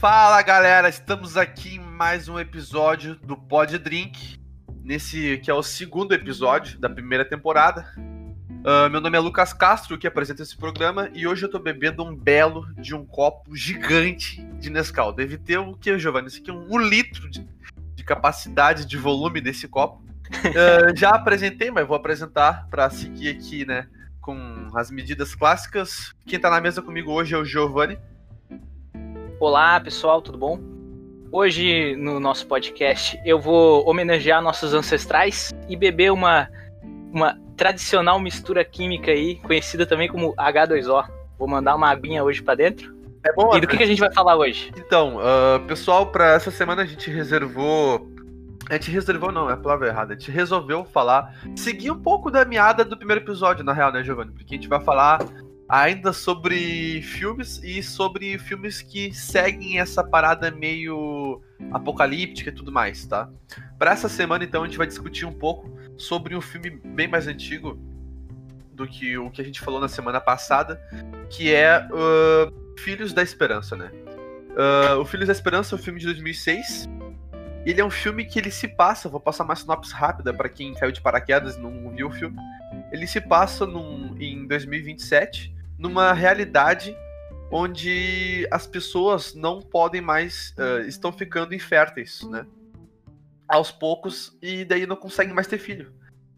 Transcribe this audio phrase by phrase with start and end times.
[0.00, 4.38] Fala galera, estamos aqui em mais um episódio do Pod Drink,
[4.84, 7.92] nesse que é o segundo episódio da primeira temporada.
[7.98, 12.04] Uh, meu nome é Lucas Castro, que apresenta esse programa, e hoje eu tô bebendo
[12.04, 15.12] um belo de um copo gigante de Nescau.
[15.12, 16.28] Deve ter o que, Giovanni?
[16.28, 17.44] Isso aqui é um, um litro de,
[17.96, 20.00] de, capacidade de volume desse copo.
[20.28, 23.88] Uh, já apresentei, mas vou apresentar para seguir aqui, né,
[24.20, 26.14] com as medidas clássicas.
[26.24, 27.98] Quem tá na mesa comigo hoje é o Giovanni.
[29.40, 30.58] Olá, pessoal, tudo bom?
[31.30, 36.48] Hoje no nosso podcast eu vou homenagear nossos ancestrais e beber uma,
[37.12, 41.06] uma tradicional mistura química aí, conhecida também como H2O.
[41.38, 42.92] Vou mandar uma aguinha hoje para dentro.
[43.24, 43.56] É bom.
[43.56, 44.72] E do que, que, a gente vai falar hoje?
[44.76, 48.10] Então, uh, pessoal, para essa semana a gente reservou.
[48.68, 50.14] A gente reservou, não, é a palavra errada.
[50.14, 54.02] A gente resolveu falar, seguir um pouco da meada do primeiro episódio, na real, né,
[54.02, 54.32] Giovanni?
[54.32, 55.20] Porque a gente vai falar
[55.68, 63.04] ainda sobre filmes e sobre filmes que seguem essa parada meio apocalíptica e tudo mais,
[63.04, 63.28] tá?
[63.78, 67.26] Para essa semana, então, a gente vai discutir um pouco sobre um filme bem mais
[67.26, 67.78] antigo
[68.72, 70.80] do que o que a gente falou na semana passada,
[71.28, 73.90] que é uh, Filhos da Esperança, né?
[74.50, 76.88] Uh, o Filhos da Esperança é um filme de 2006.
[77.66, 80.72] Ele é um filme que ele se passa, vou passar uma sinopse rápida para quem
[80.74, 82.38] caiu de paraquedas e não viu o filme.
[82.90, 86.96] Ele se passa num, em 2027 numa realidade
[87.50, 92.46] onde as pessoas não podem mais uh, estão ficando inférteis, né?
[93.48, 95.92] Aos poucos e daí não conseguem mais ter filho.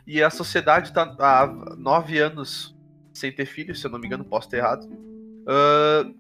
[0.07, 1.47] E a sociedade está há
[1.77, 2.77] nove anos
[3.13, 4.85] sem ter filho, se eu não me engano, posso ter errado.
[4.85, 6.15] Uh,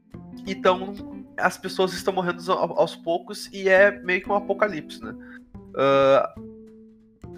[0.47, 0.95] então
[1.37, 5.15] as pessoas estão morrendo aos poucos e é meio que um apocalipse, né?
[5.55, 6.51] Uh,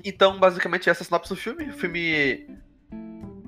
[0.04, 1.68] então, basicamente, essa é a sinopse do filme.
[1.68, 2.46] O filme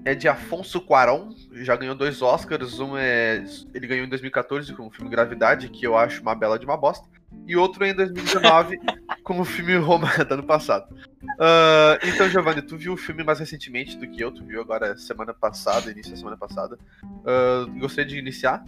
[0.04, 2.78] é de Afonso Cuarón, já ganhou dois Oscars.
[2.78, 3.42] Um é.
[3.72, 6.76] Ele ganhou em 2014 com o filme Gravidade, que eu acho uma bela de uma
[6.76, 7.08] bosta.
[7.46, 8.78] E outro é em 2019
[9.24, 10.94] com o filme Roma do ano passado.
[11.22, 14.96] Uh, então, Giovanni, tu viu o filme mais recentemente do que eu, tu viu agora
[14.96, 16.78] semana passada, início da semana passada.
[17.02, 18.64] Uh, gostaria de iniciar?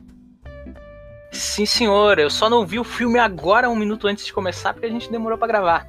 [1.33, 2.19] Sim, senhor.
[2.19, 5.11] Eu só não vi o filme agora, um minuto antes de começar, porque a gente
[5.11, 5.87] demorou para gravar.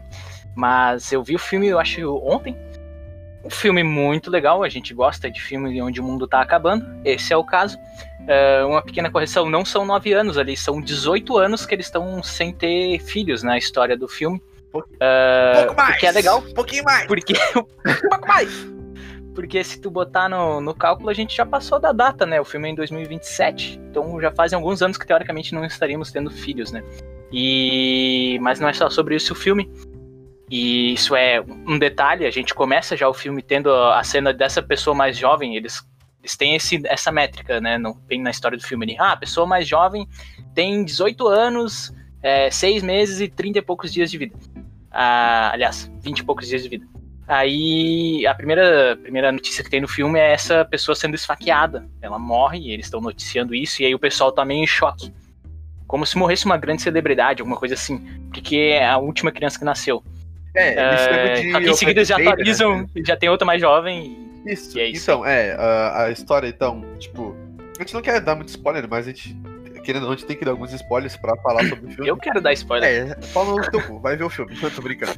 [0.55, 2.55] Mas eu vi o filme, eu acho, ontem,
[3.47, 7.31] um filme muito legal, a gente gosta de filme onde o mundo está acabando, esse
[7.33, 7.77] é o caso.
[7.77, 12.21] Uh, uma pequena correção, não são nove anos ali, são 18 anos que eles estão
[12.21, 14.41] sem ter filhos na história do filme.
[14.73, 14.83] Uh,
[15.55, 15.97] pouco mais!
[15.97, 16.39] Que é legal.
[16.39, 17.07] Um pouquinho mais!
[17.07, 18.67] Porque, um pouco mais!
[19.33, 22.41] Porque se tu botar no, no cálculo, a gente já passou da data, né?
[22.41, 26.29] O filme é em 2027, então já fazem alguns anos que teoricamente não estaríamos tendo
[26.29, 26.83] filhos, né?
[27.31, 28.37] E...
[28.41, 29.71] Mas não é só sobre isso o filme.
[30.49, 34.61] E isso é um detalhe, a gente começa já o filme tendo a cena dessa
[34.61, 35.85] pessoa mais jovem, eles,
[36.21, 39.17] eles têm esse, essa métrica, né, no, bem na história do filme, de, ah, a
[39.17, 40.07] pessoa mais jovem
[40.55, 44.37] tem 18 anos, é, 6 meses e 30 e poucos dias de vida.
[44.89, 46.87] Ah, aliás, 20 e poucos dias de vida.
[47.27, 51.85] Aí a primeira, primeira notícia que tem no filme é essa pessoa sendo esfaqueada.
[52.01, 55.13] Ela morre eles estão noticiando isso, e aí o pessoal tá meio em choque.
[55.85, 57.99] Como se morresse uma grande celebridade, alguma coisa assim.
[58.31, 60.01] Porque é a última criança que nasceu.
[60.57, 62.87] É, eles é, de em seguida já atualizam, né?
[63.05, 64.27] já tem outra mais jovem.
[64.45, 65.03] Isso, é isso.
[65.03, 67.35] Então, é, a, a, história, então, tipo.
[67.77, 69.35] A gente não quer dar muito spoiler, mas a gente.
[69.83, 72.09] Querendo ou não, a gente tem que dar alguns spoilers pra falar sobre o filme.
[72.09, 72.89] Eu quero dar spoiler.
[72.89, 75.13] É, fala no teu cu, vai ver o filme, eu tô brincando.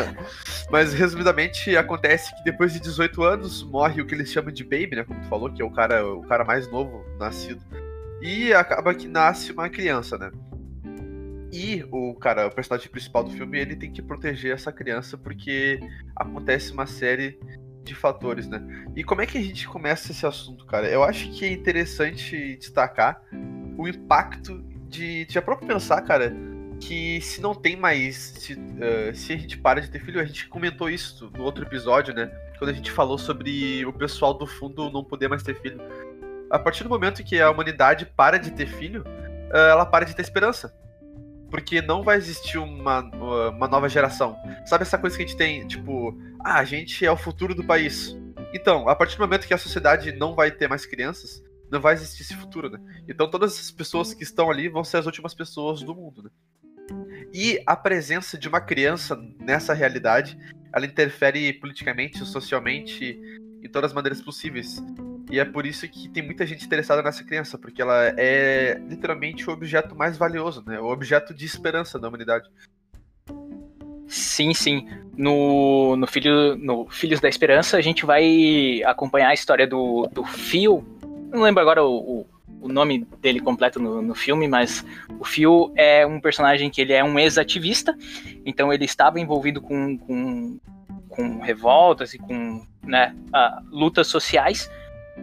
[0.70, 4.96] mas, resumidamente, acontece que depois de 18 anos morre o que eles chamam de baby,
[4.96, 5.04] né?
[5.04, 7.60] Como tu falou, que é o cara, o cara mais novo nascido.
[8.22, 10.30] E acaba que nasce uma criança, né?
[11.52, 15.78] E o cara, o personagem principal do filme, ele tem que proteger essa criança porque
[16.16, 17.38] acontece uma série
[17.84, 18.62] de fatores, né?
[18.96, 20.88] E como é que a gente começa esse assunto, cara?
[20.88, 23.20] Eu acho que é interessante destacar
[23.76, 26.34] o impacto de, já próprio pensar, cara,
[26.80, 30.24] que se não tem mais, se, uh, se a gente para de ter filho, a
[30.24, 32.26] gente comentou isso no outro episódio, né?
[32.58, 35.78] Quando a gente falou sobre o pessoal do fundo não poder mais ter filho.
[36.50, 40.16] A partir do momento que a humanidade para de ter filho, uh, ela para de
[40.16, 40.74] ter esperança
[41.52, 43.00] porque não vai existir uma,
[43.50, 44.34] uma nova geração.
[44.64, 47.62] Sabe essa coisa que a gente tem, tipo, ah, a gente é o futuro do
[47.62, 48.16] país.
[48.54, 51.92] Então, a partir do momento que a sociedade não vai ter mais crianças, não vai
[51.92, 52.80] existir esse futuro, né?
[53.06, 56.30] Então todas as pessoas que estão ali vão ser as últimas pessoas do mundo, né?
[57.34, 60.38] E a presença de uma criança nessa realidade,
[60.72, 63.20] ela interfere politicamente, socialmente,
[63.62, 64.82] em todas as maneiras possíveis.
[65.32, 69.48] E é por isso que tem muita gente interessada nessa criança, porque ela é literalmente
[69.48, 70.78] o objeto mais valioso, né?
[70.78, 72.50] O objeto de esperança da humanidade.
[74.06, 74.86] Sim, sim.
[75.16, 80.22] No, no, Filho, no Filhos da Esperança, a gente vai acompanhar a história do, do
[80.22, 80.84] Phil.
[81.30, 82.26] Não lembro agora o, o,
[82.60, 84.84] o nome dele completo no, no filme, mas
[85.18, 87.96] o Phil é um personagem que ele é um ex-ativista,
[88.44, 90.60] então ele estava envolvido com, com,
[91.08, 94.70] com revoltas e com né, uh, lutas sociais,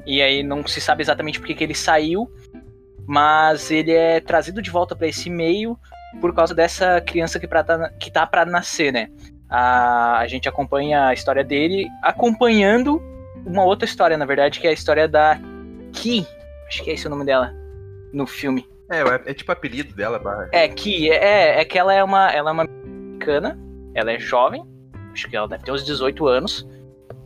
[0.06, 2.32] e aí não se sabe exatamente por que ele saiu,
[3.08, 5.78] mas ele é trazido de volta para esse meio
[6.22, 9.10] por causa dessa criança que, pra, tá, que tá para nascer, né?
[9.50, 13.02] A, a gente acompanha a história dele acompanhando
[13.46, 15.40] uma outra história, na verdade, que é a história da
[15.92, 16.26] Ki,
[16.68, 17.54] acho que é esse o nome dela,
[18.14, 18.68] no filme.
[18.92, 20.20] É, é, é tipo apelido dela.
[20.20, 20.50] Barra.
[20.52, 23.58] É, Ki, é, é que ela é uma, ela é uma americana,
[23.94, 24.64] ela é jovem,
[25.14, 26.68] acho que ela deve ter uns 18 anos,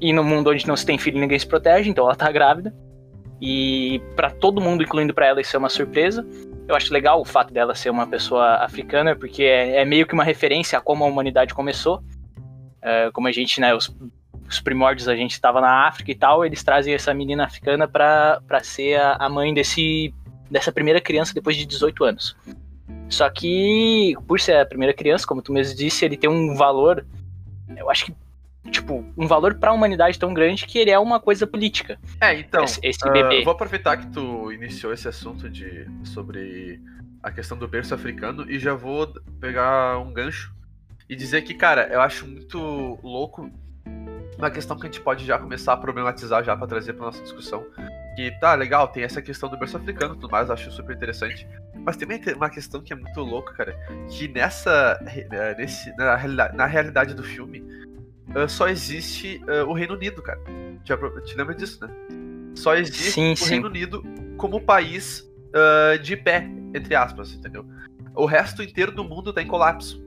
[0.04, 2.76] e no mundo onde não se tem filho ninguém se protege, então ela tá grávida.
[3.42, 6.28] E para todo mundo, incluindo para ela, isso é uma surpresa.
[6.68, 10.14] Eu acho legal o fato dela ser uma pessoa africana, porque é, é meio que
[10.14, 12.04] uma referência a como a humanidade começou.
[12.80, 13.96] Uh, como a gente, né, os,
[14.46, 18.60] os primórdios a gente estava na África e tal, eles trazem essa menina africana para
[18.62, 20.14] ser a, a mãe desse,
[20.52, 22.36] dessa primeira criança depois de 18 anos.
[23.10, 27.06] Só que, por ser a primeira criança, como tu mesmo disse, ele tem um valor,
[27.78, 28.16] eu acho que
[28.72, 32.00] tipo, um valor para a humanidade tão grande que ele é uma coisa política.
[32.22, 33.42] É, então, esse, esse bebê.
[33.42, 36.82] Uh, vou aproveitar que tu iniciou esse assunto de sobre
[37.22, 39.08] a questão do berço africano e já vou
[39.40, 40.54] pegar um gancho
[41.10, 43.50] e dizer que, cara, eu acho muito louco
[44.38, 47.22] uma questão que a gente pode já começar a problematizar já para trazer para nossa
[47.22, 47.66] discussão.
[48.16, 51.48] Que tá legal, tem essa questão do berço africano e tudo mais, acho super interessante.
[51.76, 53.78] Mas também tem uma questão que é muito louca, cara,
[54.10, 56.18] que nessa eh, nesse, na,
[56.54, 57.64] na realidade do filme,
[58.30, 60.40] uh, só existe uh, o Reino Unido, cara.
[60.84, 61.94] Já te lembra disso, né?
[62.56, 63.50] Só existe sim, o sim.
[63.50, 64.04] Reino Unido
[64.38, 67.66] como país uh, de pé, entre aspas, entendeu?
[68.16, 70.04] O resto inteiro do mundo tá em colapso.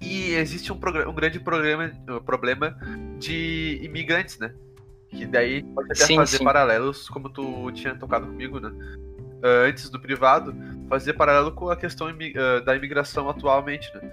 [0.00, 1.90] E existe um, um grande problema,
[2.26, 2.76] problema
[3.18, 4.52] de imigrantes, né?
[5.08, 8.72] Que daí pode até sim, fazer paralelos, como tu tinha tocado comigo, né?
[9.66, 10.56] antes do privado,
[10.88, 12.08] fazer paralelo com a questão
[12.64, 14.10] da imigração atualmente, né?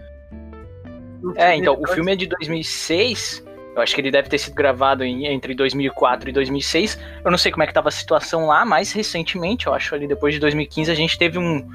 [1.36, 3.44] É, então, o filme é de 2006.
[3.76, 7.00] Eu acho que ele deve ter sido gravado em, entre 2004 e 2006.
[7.24, 10.08] Eu não sei como é que estava a situação lá, mas recentemente, eu acho ali
[10.08, 11.68] depois de 2015, a gente teve um,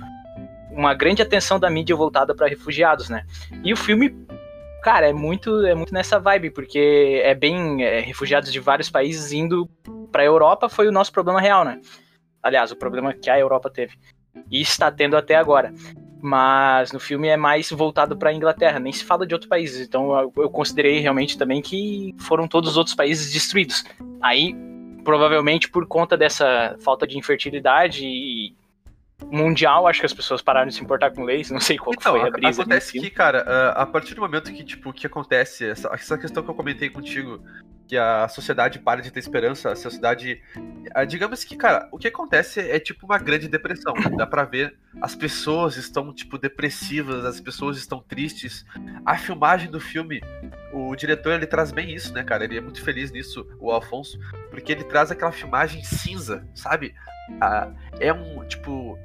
[0.71, 3.25] uma grande atenção da mídia voltada para refugiados, né?
[3.65, 4.15] E o filme,
[4.83, 9.33] cara, é muito, é muito nessa vibe, porque é bem é, refugiados de vários países
[9.33, 9.67] indo
[10.13, 11.81] para a Europa foi o nosso problema real, né?
[12.43, 13.95] Aliás, o problema que a Europa teve
[14.51, 15.73] e está tendo até agora
[16.27, 19.87] mas no filme é mais voltado para a Inglaterra, nem se fala de outros países.
[19.87, 23.85] Então eu considerei realmente também que foram todos os outros países destruídos.
[24.21, 24.55] Aí,
[25.05, 28.57] provavelmente por conta dessa falta de infertilidade e
[29.31, 32.13] mundial, acho que as pessoas pararam de se importar com leis, não sei qual então,
[32.13, 32.63] foi a brisa.
[32.63, 36.51] Acontece que, cara, a partir do momento que, tipo, que acontece, essa, essa questão que
[36.51, 37.41] eu comentei contigo,
[37.87, 40.43] que a sociedade para de ter esperança, a sociedade.
[41.09, 43.95] Digamos que, cara, o que acontece é tipo uma grande depressão.
[44.17, 48.65] Dá pra ver, as pessoas estão, tipo, depressivas, as pessoas estão tristes.
[49.05, 50.21] A filmagem do filme,
[50.73, 52.45] o diretor ele traz bem isso, né, cara?
[52.45, 54.19] Ele é muito feliz nisso, o Alfonso,
[54.51, 56.95] porque ele traz aquela filmagem cinza, sabe?
[57.41, 58.99] Ah, é um, tipo.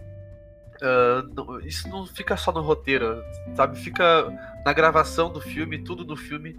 [0.84, 3.24] Uh, isso não fica só no roteiro,
[3.56, 3.78] sabe?
[3.78, 4.26] Fica
[4.66, 6.56] na gravação do filme, tudo no filme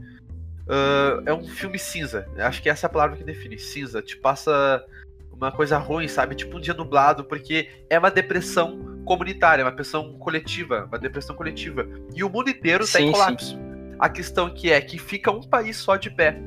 [0.66, 2.26] Uh, é um filme cinza.
[2.38, 3.58] Acho que essa é a palavra que define.
[3.58, 4.00] Cinza.
[4.02, 4.84] Te passa
[5.32, 6.34] uma coisa ruim, sabe?
[6.34, 11.86] Tipo um dia nublado, porque é uma depressão comunitária, uma depressão coletiva, uma depressão coletiva.
[12.14, 13.50] E o mundo inteiro está em colapso.
[13.50, 13.96] Sim.
[13.98, 16.40] A questão que é que fica um país só de pé,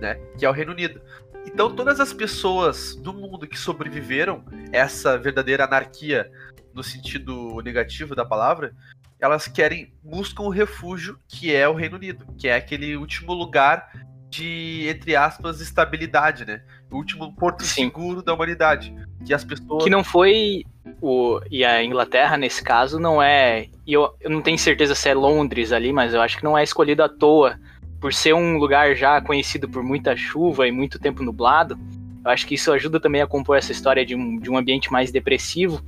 [0.00, 0.14] né?
[0.38, 1.00] Que é o Reino Unido.
[1.46, 6.30] Então todas as pessoas do mundo que sobreviveram essa verdadeira anarquia
[6.72, 8.74] no sentido negativo da palavra,
[9.20, 13.90] elas querem, buscam o refúgio que é o Reino Unido, que é aquele último lugar
[14.34, 16.62] de, entre aspas, estabilidade, né?
[16.90, 17.84] O último porto Sim.
[17.84, 18.94] seguro da humanidade.
[19.24, 19.84] Que as pessoas.
[19.84, 20.64] Que não foi.
[21.00, 23.68] O, e a Inglaterra, nesse caso, não é.
[23.86, 26.58] E eu, eu não tenho certeza se é Londres ali, mas eu acho que não
[26.58, 27.58] é escolhido à toa.
[28.00, 31.78] Por ser um lugar já conhecido por muita chuva e muito tempo nublado,
[32.24, 34.92] eu acho que isso ajuda também a compor essa história de um, de um ambiente
[34.92, 35.82] mais depressivo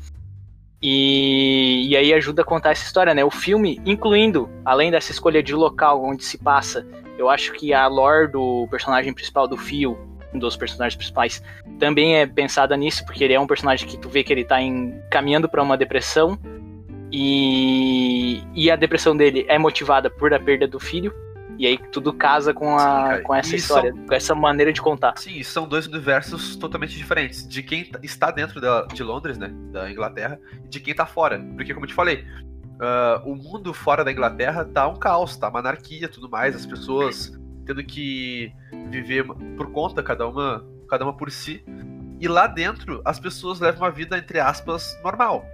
[0.81, 3.25] e, e aí ajuda a contar essa história, né?
[3.25, 6.87] O filme, incluindo, além dessa escolha de local onde se passa,
[7.19, 9.99] eu acho que a lore do personagem principal do Fio,
[10.35, 11.43] um dos personagens principais,
[11.79, 14.61] também é pensada nisso, porque ele é um personagem que tu vê que ele tá
[14.61, 16.39] em, caminhando para uma depressão.
[17.11, 21.15] E, e a depressão dele é motivada por a perda do filho.
[21.59, 24.07] E aí tudo casa com, a, Sim, com essa história, são...
[24.07, 25.15] com essa maneira de contar.
[25.17, 27.47] Sim, são dois universos totalmente diferentes.
[27.47, 29.51] De quem tá, está dentro da, de Londres, né?
[29.73, 31.39] Da Inglaterra, e de quem está fora.
[31.57, 32.25] Porque, como eu te falei,
[32.77, 36.67] uh, o mundo fora da Inglaterra tá um caos, tá uma anarquia tudo mais, as
[36.67, 37.33] pessoas
[37.65, 38.53] tendo que
[38.91, 39.25] viver
[39.57, 41.65] por conta, cada uma, cada uma por si.
[42.21, 45.45] E lá dentro, as pessoas levam uma vida, entre aspas, normal.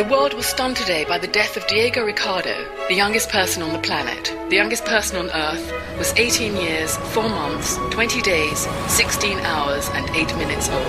[0.00, 2.54] The world was stunned today by the death of Diego Ricardo,
[2.88, 4.34] the youngest person on the planet.
[4.48, 10.08] The youngest person on Earth was 18 years, 4 months, 20 days, 16 hours and
[10.16, 10.88] 8 minutes old.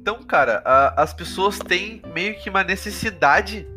[0.00, 3.68] Então, cara, a, as pessoas têm meio que uma necessidade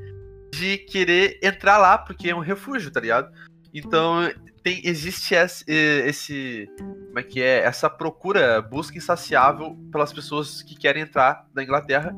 [0.52, 3.32] de querer entrar lá, porque é um refúgio, tá ligado?
[3.72, 4.28] Então,
[4.64, 7.60] tem, existe esse, esse, Como é que é?
[7.60, 12.12] Essa procura, busca insaciável pelas pessoas que querem entrar na Inglaterra.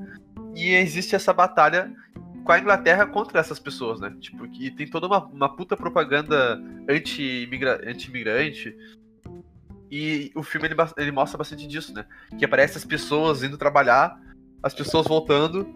[0.57, 1.93] E existe essa batalha
[2.43, 4.11] com a Inglaterra contra essas pessoas, né?
[4.19, 6.59] Tipo, que tem toda uma, uma puta propaganda
[6.89, 7.87] anti-imigrante.
[7.87, 8.75] Anti
[9.91, 12.05] e o filme ele, ele mostra bastante disso, né?
[12.37, 14.19] Que aparece as pessoas indo trabalhar,
[14.63, 15.67] as pessoas voltando.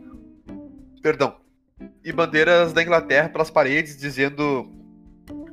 [1.01, 1.37] Perdão.
[2.03, 4.80] E bandeiras da Inglaterra pelas paredes dizendo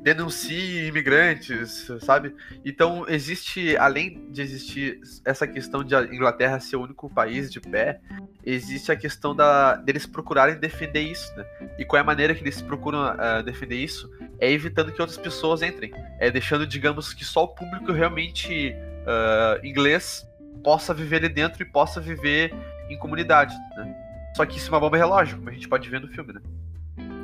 [0.01, 2.33] denuncie imigrantes, sabe?
[2.63, 7.59] Então existe, além de existir essa questão de a Inglaterra ser o único país de
[7.59, 7.99] pé,
[8.45, 11.45] existe a questão da deles procurarem defender isso, né?
[11.77, 14.09] E qual é a maneira que eles procuram uh, defender isso?
[14.39, 19.65] É evitando que outras pessoas entrem, é deixando, digamos, que só o público realmente uh,
[19.65, 20.25] inglês
[20.63, 22.53] possa viver ali dentro e possa viver
[22.89, 23.95] em comunidade, né?
[24.35, 26.41] Só que isso é uma bomba relógio, como a gente pode ver no filme, né?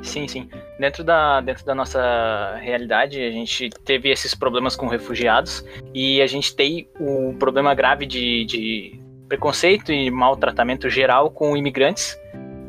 [0.02, 0.48] Sim, sim.
[0.78, 6.26] Dentro da, dentro da nossa realidade, a gente teve esses problemas com refugiados e a
[6.26, 12.16] gente tem o um problema grave de, de preconceito e maltratamento geral com imigrantes.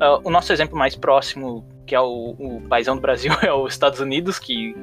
[0.02, 3.74] Uh, o nosso exemplo mais próximo, que é o, o paizão do Brasil, é os
[3.74, 4.76] Estados Unidos, que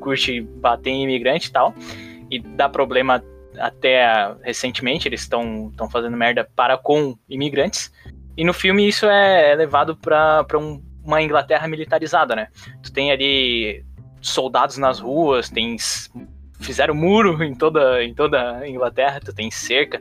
[0.00, 1.74] curte bater em imigrante e tal,
[2.30, 3.22] e dá problema
[3.58, 7.92] até recentemente, eles estão fazendo merda para com imigrantes.
[8.36, 12.48] E no filme isso é, é levado para um uma Inglaterra militarizada, né?
[12.82, 13.82] Tu tem ali
[14.20, 15.74] soldados nas ruas, tem
[16.60, 20.00] fizeram muro em toda em toda a Inglaterra, tu tem cerca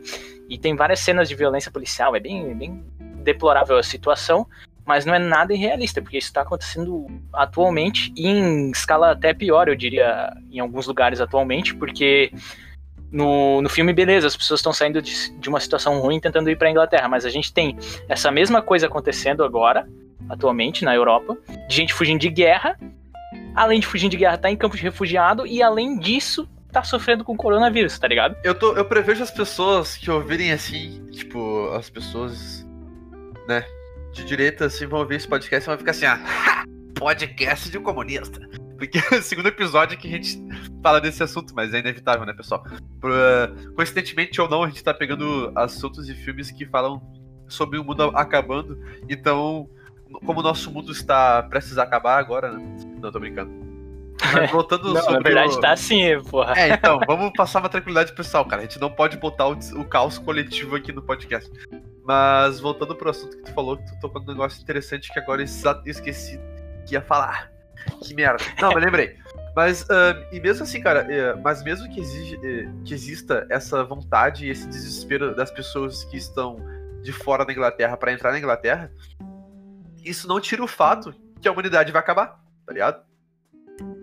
[0.49, 2.83] e tem várias cenas de violência policial, é bem bem
[3.23, 4.45] deplorável a situação,
[4.85, 9.75] mas não é nada irrealista, porque isso está acontecendo atualmente em escala até pior, eu
[9.75, 12.31] diria, em alguns lugares atualmente, porque
[13.11, 16.57] no, no filme, beleza, as pessoas estão saindo de, de uma situação ruim tentando ir
[16.57, 17.77] para a Inglaterra, mas a gente tem
[18.09, 19.87] essa mesma coisa acontecendo agora,
[20.29, 22.77] atualmente na Europa, de gente fugindo de guerra.
[23.55, 27.23] Além de fugir de guerra, tá em campo de refugiado e além disso, tá sofrendo
[27.23, 28.35] com coronavírus, tá ligado?
[28.43, 32.67] Eu, tô, eu prevejo as pessoas que ouvirem assim, tipo, as pessoas,
[33.47, 33.65] né,
[34.13, 37.83] de direita, assim, vão ouvir esse podcast e vão ficar assim, ah, podcast de um
[37.83, 38.39] comunista.
[38.77, 40.39] Porque é o segundo episódio que a gente
[40.83, 42.63] fala desse assunto, mas é inevitável, né, pessoal?
[43.01, 47.01] Por, uh, coincidentemente ou não, a gente tá pegando assuntos e filmes que falam
[47.47, 48.79] sobre o mundo acabando.
[49.09, 49.67] Então,
[50.25, 52.63] como o nosso mundo está prestes a acabar agora, né?
[53.01, 53.51] Não, tô brincando.
[54.33, 55.15] Mas voltando não, sobre.
[55.15, 55.59] Na verdade, o...
[55.59, 56.53] tá assim, porra.
[56.57, 58.61] É, então, vamos passar uma tranquilidade pessoal, cara.
[58.61, 61.51] A gente não pode botar o, o caos coletivo aqui no podcast.
[62.03, 65.41] Mas voltando pro assunto que tu falou, que tu tocou um negócio interessante que agora
[65.41, 65.45] eu
[65.85, 66.39] esqueci
[66.85, 67.51] que ia falar.
[68.01, 68.43] Que merda.
[68.59, 69.15] Não, mas lembrei.
[69.55, 73.83] Mas, uh, e mesmo assim, cara, uh, mas mesmo que, exige, uh, que exista essa
[73.83, 76.57] vontade e esse desespero das pessoas que estão
[77.01, 78.91] de fora da Inglaterra para entrar na Inglaterra,
[80.09, 83.05] isso não tira o fato que a humanidade vai acabar, tá ligado?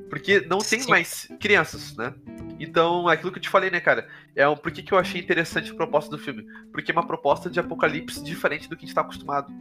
[0.09, 0.91] Porque não tem Sim.
[0.91, 2.15] mais crianças, né?
[2.59, 4.09] Então, aquilo que eu te falei, né, cara?
[4.35, 6.47] É um, por que, que eu achei interessante a proposta do filme?
[6.73, 9.53] Porque é uma proposta de apocalipse diferente do que a gente tá acostumado.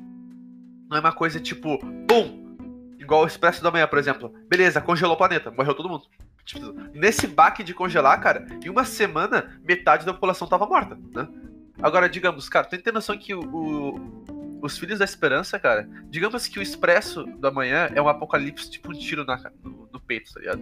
[0.89, 2.43] Não é uma coisa tipo, pum!
[3.00, 4.33] Igual o Expresso da Manhã, por exemplo.
[4.47, 6.05] Beleza, congelou o planeta, morreu todo mundo.
[6.45, 11.27] Tipo, nesse baque de congelar, cara, em uma semana, metade da população tava morta, né?
[11.81, 15.88] Agora, digamos, cara, tem que ter noção que o, o os Filhos da Esperança, cara,
[16.05, 20.00] digamos que o Expresso da Manhã é um apocalipse, tipo um tiro na, no, no
[20.00, 20.62] peito, tá ligado?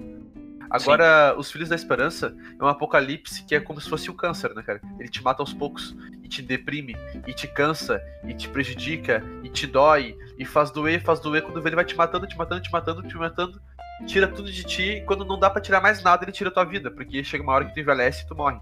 [0.72, 1.39] Agora, Sim.
[1.39, 4.55] os Filhos da Esperança é um apocalipse que é como se fosse o um câncer,
[4.55, 4.81] né, cara?
[5.00, 6.96] Ele te mata aos poucos, e te deprime,
[7.27, 11.43] e te cansa, e te prejudica, e te dói, e faz doer, faz doer.
[11.43, 13.62] Quando ele vai te matando, te matando, te matando, te matando,
[14.08, 16.53] tira tudo de ti, e quando não dá para tirar mais nada, ele tira a
[16.53, 18.60] tua vida, porque chega uma hora que tu envelhece e tu morre.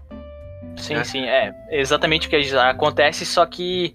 [0.76, 1.04] Sim, né?
[1.04, 3.94] sim, é exatamente o que acontece, só que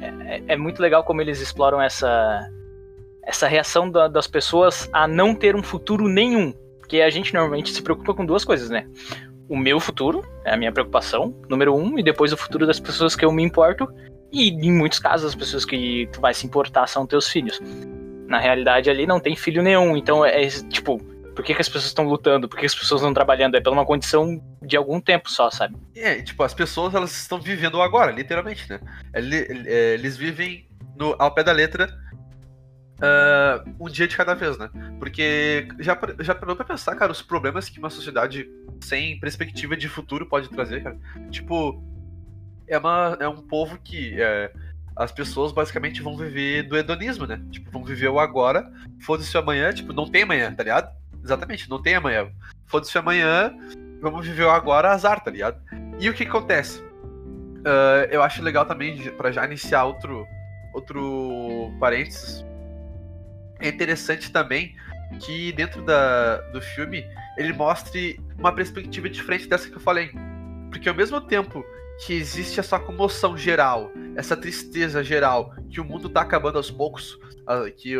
[0.00, 2.48] é, é, muito legal como eles exploram essa,
[3.22, 6.52] essa reação da, das pessoas a não ter um futuro nenhum.
[6.78, 8.86] Porque a gente normalmente se preocupa com duas coisas, né?
[9.48, 13.14] O meu futuro, é a minha preocupação, número um, e depois o futuro das pessoas
[13.14, 13.88] que eu me importo.
[14.32, 17.60] E em muitos casos, as pessoas que tu vai se importar são teus filhos.
[18.26, 19.96] Na realidade, ali não tem filho nenhum.
[19.96, 21.00] Então, é tipo,
[21.34, 22.48] por que, que as pessoas estão lutando?
[22.48, 23.56] Por que as pessoas estão trabalhando?
[23.56, 25.76] É pela uma condição de algum tempo só, sabe?
[25.94, 28.80] É, tipo, as pessoas elas estão vivendo agora, literalmente, né?
[29.12, 31.88] É, eles vivem no, ao pé da letra
[32.98, 34.70] uh, um dia de cada vez, né?
[34.98, 38.48] Porque já, já parou pra pensar, cara, os problemas que uma sociedade
[38.80, 40.96] sem perspectiva de futuro pode trazer, cara?
[41.30, 41.82] Tipo,
[42.68, 44.52] é, uma, é um povo que é,
[44.96, 47.42] as pessoas basicamente vão viver do hedonismo, né?
[47.50, 51.03] Tipo, vão viver o agora, foda-se amanhã, tipo, não tem amanhã, tá ligado?
[51.24, 52.30] Exatamente, não tem amanhã.
[52.66, 53.52] Foda-se amanhã,
[54.00, 55.58] vamos viver agora, azar, tá ligado?
[55.98, 56.80] E o que acontece?
[56.80, 60.26] Uh, eu acho legal também, para já iniciar outro,
[60.74, 62.44] outro parênteses,
[63.60, 64.76] é interessante também
[65.20, 67.04] que dentro da, do filme
[67.38, 70.10] ele mostre uma perspectiva diferente dessa que eu falei.
[70.70, 71.64] Porque ao mesmo tempo
[72.00, 77.18] que existe essa comoção geral, essa tristeza geral, que o mundo tá acabando aos poucos,
[77.76, 77.94] que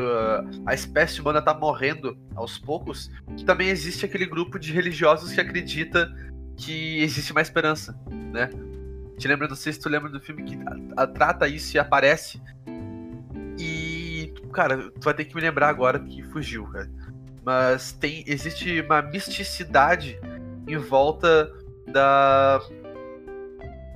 [0.67, 3.11] a espécie humana tá morrendo aos poucos,
[3.47, 6.13] também existe aquele grupo de religiosos que acredita
[6.57, 7.99] que existe uma esperança,
[8.33, 8.51] né?
[9.19, 10.59] Te lembra, não sei se tu lembra do filme que
[11.15, 12.43] trata isso e aparece.
[13.57, 16.91] E, cara, tu vai ter que me lembrar agora que fugiu, cara.
[17.45, 20.19] Mas tem, existe uma misticidade
[20.67, 21.53] em volta
[21.87, 22.61] da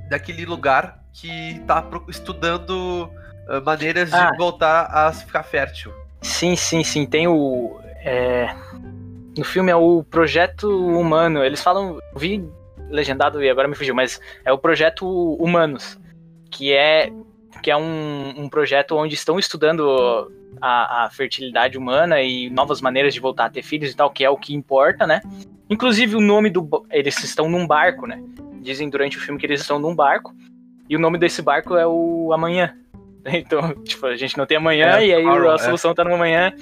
[0.08, 3.10] daquele lugar que tá estudando
[3.48, 4.30] uh, maneiras ah.
[4.30, 5.92] de voltar a ficar fértil.
[6.22, 7.06] Sim, sim, sim.
[7.06, 7.78] Tem o.
[8.04, 8.54] É...
[9.36, 11.44] No filme é o Projeto Humano.
[11.44, 11.98] Eles falam.
[12.16, 12.44] Vi
[12.90, 15.98] legendado e agora me fugiu, mas é o Projeto Humanos.
[16.50, 17.12] Que é,
[17.62, 23.12] que é um, um projeto onde estão estudando a, a, fertilidade humana e novas maneiras
[23.12, 25.20] de voltar a ter filhos e tal, que é o que importa, né?
[25.68, 26.86] Inclusive o nome do.
[26.90, 28.22] Eles estão num barco, né?
[28.68, 30.34] Dizem durante o filme que eles estão num barco.
[30.88, 32.74] E o nome desse barco é o Amanhã.
[33.26, 35.58] Então, tipo, a gente não tem amanhã é, e aí a é.
[35.58, 36.52] solução tá no amanhã.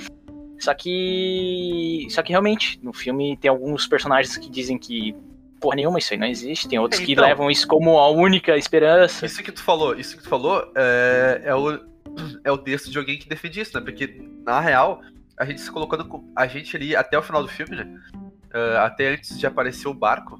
[0.58, 2.06] Só que.
[2.10, 5.14] Só que realmente, no filme tem alguns personagens que dizem que.
[5.60, 6.68] Porra nenhuma, isso aí não existe.
[6.68, 9.25] Tem outros então, que levam isso como a única esperança.
[9.25, 11.80] Isso que tu falou, isso que tu falou é, é, o,
[12.44, 13.82] é o texto de alguém que defende isso, né?
[13.82, 15.00] Porque, na real,
[15.38, 16.25] a gente se colocando.
[16.34, 18.00] A gente ali até o final do filme, né?
[18.54, 20.38] Uh, até antes de aparecer o barco,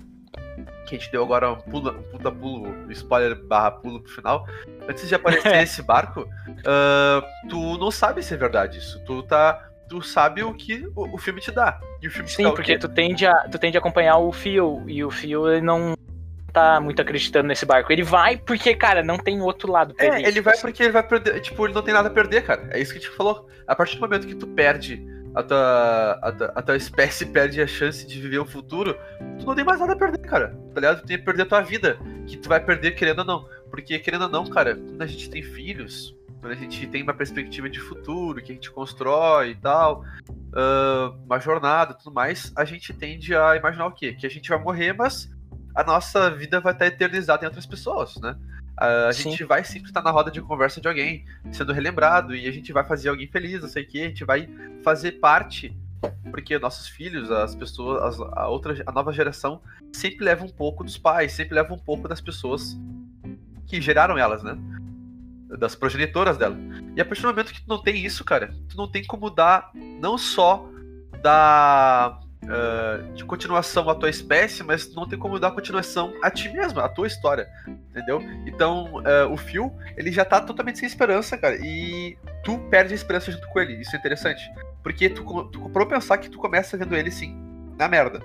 [0.87, 4.47] que a gente deu agora um, pulo, um puta pulo, spoiler barra pulo pro final.
[4.89, 9.03] Antes de aparecer esse barco, uh, tu não sabe se é verdade isso.
[9.05, 9.69] Tu tá.
[9.89, 11.79] Tu sabe o que o, o filme te dá.
[12.03, 15.05] E o filme Sim, porque tu tende, a, tu tende a acompanhar o Fio, e
[15.05, 15.95] o Fio ele não
[16.53, 17.93] tá muito acreditando nesse barco.
[17.93, 20.27] Ele vai porque, cara, não tem outro lado pra é, ele.
[20.27, 21.41] ele vai porque ele vai perder.
[21.41, 22.67] Tipo, ele não tem nada a perder, cara.
[22.71, 23.47] É isso que a gente falou.
[23.67, 27.61] A partir do momento que tu perde a tua, a tua, a tua espécie perde
[27.61, 28.99] a chance de viver o futuro,
[29.39, 30.49] tu não tem mais nada a perder, cara.
[30.73, 31.01] Tá ligado?
[31.03, 33.49] Tu tem que perder a tua vida, que tu vai perder querendo ou não.
[33.71, 37.13] Porque, querendo ou não, cara, quando a gente tem filhos, quando a gente tem uma
[37.13, 42.65] perspectiva de futuro, que a gente constrói e tal, uh, uma jornada tudo mais, a
[42.65, 44.15] gente tende a imaginar o quê?
[44.15, 45.31] Que a gente vai morrer, mas
[45.75, 48.35] a nossa vida vai estar eternizada em outras pessoas, né?
[48.77, 49.31] A Sim.
[49.31, 52.73] gente vai sempre estar na roda de conversa de alguém, sendo relembrado, e a gente
[52.73, 54.49] vai fazer alguém feliz, não sei o que, a gente vai
[54.85, 55.75] fazer parte,
[56.31, 59.63] porque nossos filhos, as pessoas, a outra, a nova geração,
[59.93, 62.79] sempre leva um pouco dos pais, sempre leva um pouco das pessoas
[63.67, 64.59] que geraram elas, né?
[65.59, 66.57] Das progenitoras dela.
[66.95, 69.31] E a partir do momento que tu não tem isso, cara, tu não tem como
[69.31, 70.69] dar, não só
[71.23, 76.49] da uh, de continuação à tua espécie, mas não tem como dar continuação a ti
[76.49, 77.49] mesma, à tua história,
[77.91, 78.21] entendeu?
[78.47, 82.97] Então, uh, o Phil, ele já tá totalmente sem esperança, cara, e tu perde a
[82.97, 84.51] esperança junto com ele, isso é interessante.
[84.83, 87.37] Porque tu, tu comprou pensar que tu começa vendo ele, sim,
[87.79, 88.21] na merda.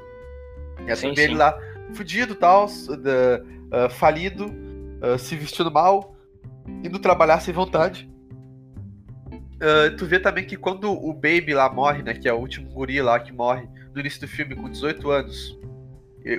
[0.88, 1.58] E sim, vê ele lá,
[1.94, 4.54] fudido tal, uh, falido,
[5.18, 6.16] se vestindo mal,
[6.84, 8.11] indo trabalhar sem vontade.
[9.62, 12.14] Uh, tu vê também que quando o Baby lá morre, né?
[12.16, 15.60] Que é o último guri lá que morre no início do filme com 18 anos.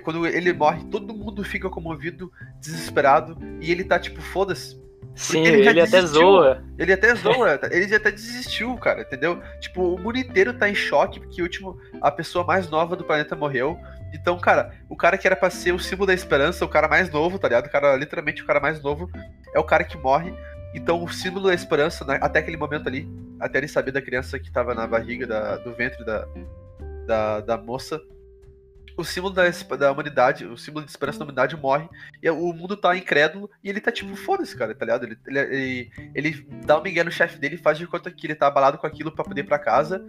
[0.05, 2.31] Quando ele morre, todo mundo fica comovido,
[2.61, 4.81] desesperado, e ele tá tipo, foda-se.
[5.15, 6.63] Sim, ele, ele até zoa.
[6.79, 9.43] Ele até zoa, ele até desistiu, cara, entendeu?
[9.61, 13.05] Tipo, o mundo inteiro tá em choque porque o último, a pessoa mais nova do
[13.05, 13.79] planeta morreu.
[14.15, 17.11] Então, cara, o cara que era pra ser o símbolo da esperança, o cara mais
[17.11, 17.67] novo, tá ligado?
[17.67, 19.11] O cara, literalmente, o cara mais novo
[19.55, 20.33] é o cara que morre.
[20.75, 23.09] Então, o símbolo da esperança, né, até aquele momento ali,
[23.39, 26.27] até ele saber da criança que tava na barriga, da, do ventre da,
[27.07, 28.01] da, da moça,
[28.97, 29.45] o símbolo da,
[29.77, 31.89] da humanidade, o símbolo de esperança da humanidade morre,
[32.23, 35.05] e o mundo tá incrédulo, e ele tá tipo, foda-se, cara, tá ligado?
[35.05, 38.27] Ele, ele, ele, ele dá um migué no chefe dele e faz de conta que
[38.27, 40.05] ele tá abalado com aquilo para poder ir pra casa,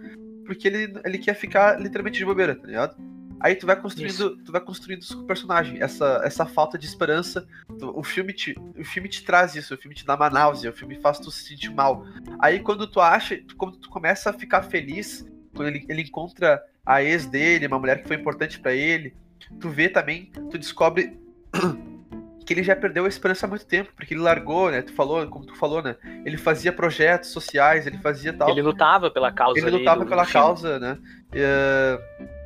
[0.45, 2.95] porque ele, ele quer ficar literalmente de bobeira, tá ligado?
[3.43, 7.45] Aí tu vai construindo, tu vai construindo o personagem, essa, essa falta de esperança.
[7.81, 10.73] O filme, te, o filme te traz isso, o filme te dá uma náusea, o
[10.73, 12.05] filme faz tu se sentir mal.
[12.39, 17.03] Aí quando tu acha, quando tu começa a ficar feliz, quando ele, ele encontra a
[17.03, 19.13] ex dele, uma mulher que foi importante para ele,
[19.59, 21.19] tu vê também, tu descobre
[22.45, 24.81] que ele já perdeu a esperança há muito tempo, porque ele largou, né?
[24.81, 25.97] Tu falou, como tu falou, né?
[26.25, 28.49] Ele fazia projetos sociais, ele fazia tal.
[28.49, 29.59] Ele lutava pela causa.
[29.59, 30.97] Ele lutava pela causa, né?
[31.33, 32.42] Uh,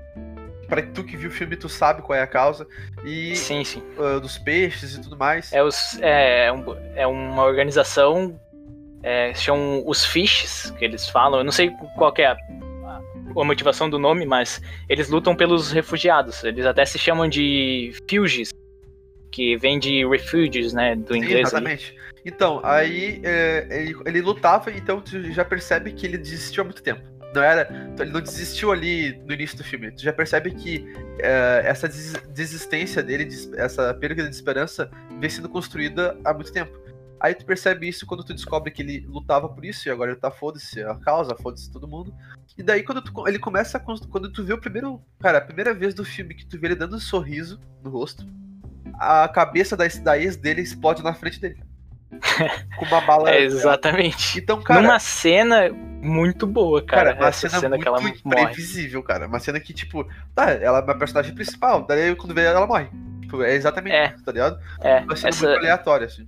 [0.67, 2.67] pra tu que viu o filme, tu sabe qual é a causa.
[3.03, 3.81] E Sim, sim.
[3.97, 5.51] uh, dos peixes e tudo mais.
[5.53, 8.39] É, os, é, um- é uma organização,
[9.03, 11.39] é, chamam os Fishes, que eles falam.
[11.39, 13.01] Eu não sei qual é a, a-
[13.45, 16.43] motivação do nome, mas eles lutam pelos refugiados.
[16.43, 18.49] Eles até se chamam de Fuges,
[19.31, 21.35] que vem de refugees, né, do Sim, inglês.
[21.35, 21.41] ali.
[21.43, 21.95] exatamente.
[22.25, 26.81] Então, aí é, ele, ele lutava, então tu já percebe que ele desistiu há muito
[26.83, 27.01] tempo.
[27.33, 27.67] Não era.
[27.99, 29.91] Ele não desistiu ali no início do filme.
[29.91, 30.85] Tu já percebe que
[31.19, 36.77] é, essa des- desistência dele, essa perda de esperança, vem sendo construída há muito tempo.
[37.19, 40.19] Aí tu percebe isso quando tu descobre que ele lutava por isso e agora ele
[40.19, 42.13] tá foda-se a causa, foda-se todo mundo.
[42.57, 45.73] E daí quando tu- ele começa a, quando tu vê o primeiro, cara, a primeira
[45.73, 48.25] vez do filme que tu vê ele dando um sorriso no rosto,
[48.99, 51.61] a cabeça da, da ex dele explode na frente dele.
[52.77, 53.31] Com uma bala.
[53.31, 54.39] É, exatamente.
[54.39, 55.69] Então, cara, Numa cena
[56.01, 57.13] muito boa, cara.
[57.13, 58.13] cara, uma essa cena, cena, que ela morre.
[58.23, 59.27] imprevisível, cara.
[59.27, 62.67] Uma cena que, tipo, tá, ela é uma personagem principal, daí quando vê ela, ela
[62.67, 62.87] morre.
[63.21, 64.13] Tipo, é exatamente É.
[64.15, 64.59] isso, tá ligado?
[64.81, 66.27] É, Uma cena essa, muito aleatória, assim.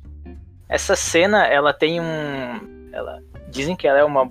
[0.67, 2.89] essa cena, ela tem um.
[2.91, 4.29] Ela, dizem que ela é uma.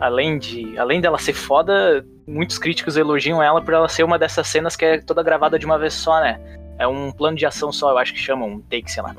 [0.00, 0.76] Além de.
[0.78, 4.84] Além dela ser foda, muitos críticos elogiam ela por ela ser uma dessas cenas que
[4.84, 6.40] é toda gravada de uma vez só, né?
[6.82, 9.14] É um plano de ação só, eu acho que chamam, um take, sei lá.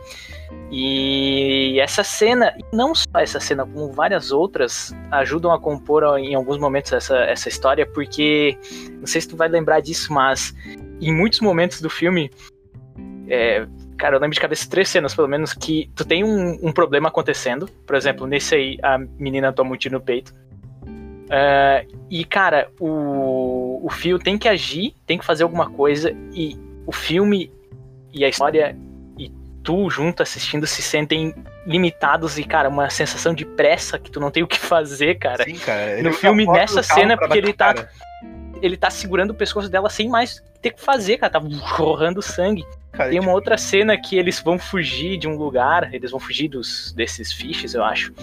[0.70, 6.58] E essa cena, não só essa cena, como várias outras, ajudam a compor em alguns
[6.58, 8.58] momentos essa, essa história, porque
[9.00, 10.54] não sei se tu vai lembrar disso, mas
[11.00, 12.32] em muitos momentos do filme,
[13.28, 13.66] é,
[13.98, 17.08] cara, eu lembro de cabeça três cenas, pelo menos, que tu tem um, um problema
[17.08, 17.68] acontecendo.
[17.86, 20.34] Por exemplo, nesse aí, a menina toma um tiro no peito.
[21.30, 26.58] É, e, cara, o, o fio tem que agir, tem que fazer alguma coisa, e
[26.86, 27.52] o filme
[28.14, 28.78] e a história
[29.18, 29.32] e
[29.64, 31.34] tu junto assistindo se sentem
[31.66, 35.44] limitados e, cara, uma sensação de pressa que tu não tem o que fazer, cara.
[35.44, 36.02] Sim, cara.
[36.02, 37.90] no filme, nessa cena, porque ele tá- cara.
[38.62, 41.34] Ele tá segurando o pescoço dela sem mais ter o que fazer, cara.
[41.34, 41.42] Tá
[41.78, 42.66] jorrando sangue.
[42.94, 46.20] Cara, Tem tipo, uma outra cena que eles vão fugir de um lugar, eles vão
[46.20, 48.14] fugir dos desses fiches, eu acho.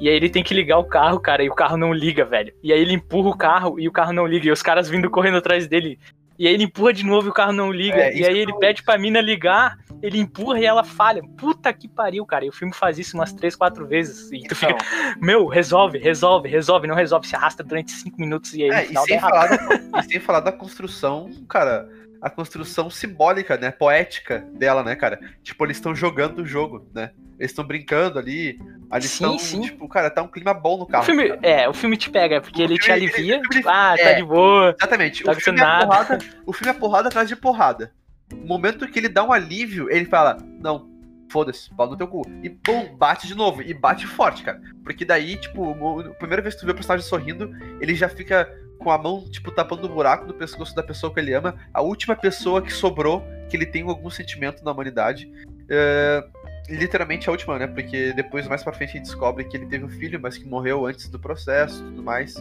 [0.00, 2.52] E aí ele tem que ligar o carro, cara, e o carro não liga, velho.
[2.62, 5.10] E aí ele empurra o carro e o carro não liga, e os caras vindo
[5.10, 5.98] correndo atrás dele.
[6.38, 7.96] E aí ele empurra de novo e o carro não liga.
[7.96, 11.22] É, e aí ele pede pra mina ligar, ele empurra e ela falha.
[11.36, 12.44] Puta que pariu, cara.
[12.44, 14.30] E o filme faz isso umas três, quatro vezes.
[14.32, 18.54] E tu fica, então, meu, resolve, resolve, resolve, não resolve, se arrasta durante cinco minutos
[18.54, 21.30] e aí É, no e final dá sem, falar da, e sem falar da construção,
[21.48, 21.88] cara,
[22.20, 25.18] a construção simbólica, né, poética dela, né, cara?
[25.42, 27.10] Tipo, eles estão jogando o jogo, né?
[27.38, 28.58] Eles estão brincando ali,
[28.90, 29.60] ali Sim, estão, sim.
[29.60, 31.04] tipo, cara, tá um clima bom no O carro.
[31.04, 31.40] filme, cara.
[31.42, 34.02] é, o filme te pega, porque O ele te filme- alivia, ele- tipo, ah, tá
[34.10, 34.14] é.
[34.14, 34.74] de boa.
[34.78, 37.92] Exatamente, Tá o filme, é porrada, o filme é porrada atrás de porrada.
[38.32, 40.88] No momento que ele dá um alívio, ele fala, não,
[41.30, 42.22] foda-se, pau no teu cu.
[42.42, 44.60] E pum, bate de novo, e bate forte, cara.
[44.82, 45.70] Porque daí, tipo,
[46.00, 49.24] a primeira vez que tu vê o personagem sorrindo, ele já fica com a mão,
[49.30, 52.72] tipo, tapando o buraco do pescoço da pessoa que ele ama, a última pessoa que
[52.72, 55.30] sobrou, que ele tem algum sentimento na humanidade.
[55.68, 56.24] É,
[56.68, 57.66] literalmente a última, né?
[57.66, 60.46] Porque depois, mais pra frente, a gente descobre que ele teve um filho, mas que
[60.46, 62.36] morreu antes do processo e tudo mais.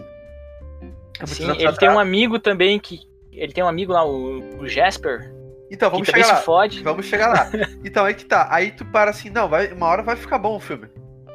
[1.20, 3.00] É Sim, ele tem um amigo também que.
[3.32, 5.30] Ele tem um amigo lá, o, o Jasper,
[5.70, 6.36] Então, vamos chegar lá.
[6.38, 6.82] fode.
[6.84, 7.50] Vamos chegar lá.
[7.84, 8.48] Então aí que tá.
[8.50, 10.88] Aí tu para assim, não, vai, uma hora vai ficar bom o filme.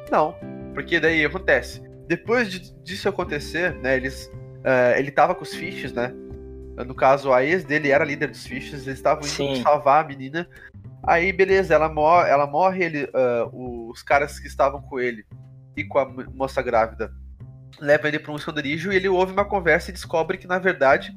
[0.09, 0.35] Não.
[0.73, 1.81] Porque daí acontece.
[2.07, 4.31] Depois de- disso acontecer, né, eles.
[4.63, 6.13] eh, ele tava com os fiches, né?
[6.85, 9.61] No caso, a ex dele era líder dos fiches, eles estavam indo Sim.
[9.61, 10.47] salvar a menina.
[11.03, 15.25] Aí, beleza, ela morre, ela morre ele, ah, os caras que estavam com ele
[15.75, 17.11] e com a mo- moça grávida
[17.79, 21.11] levam ele para um esconderijo e ele ouve uma conversa e descobre que, na verdade,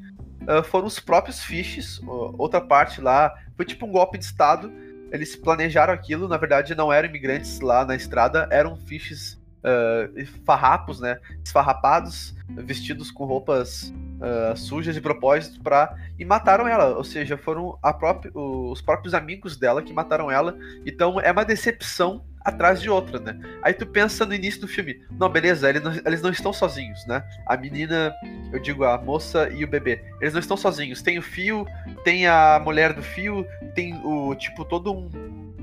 [0.49, 4.73] ah, foram os próprios Fishes, ó, outra parte lá, foi tipo um golpe de estado.
[5.13, 10.09] Eles planejaram aquilo, na verdade não eram imigrantes lá na estrada, eram Fishes ah,
[10.45, 11.19] farrapos, né?
[11.43, 16.97] Esfarrapados, vestidos com roupas ah, sujas de propósito para e mataram ela.
[16.97, 20.57] Ou seja, foram própria, os próprios amigos dela que mataram ela.
[20.87, 23.41] Então é uma decepção atrás de outra, né?
[23.63, 27.07] Aí tu pensa no início do filme, não, beleza, eles não, eles não estão sozinhos,
[27.07, 27.25] né?
[27.47, 28.15] A menina,
[28.53, 31.01] eu digo a moça e o bebê, eles não estão sozinhos.
[31.01, 31.67] Tem o fio,
[32.05, 35.54] tem a mulher do fio, tem o tipo todo um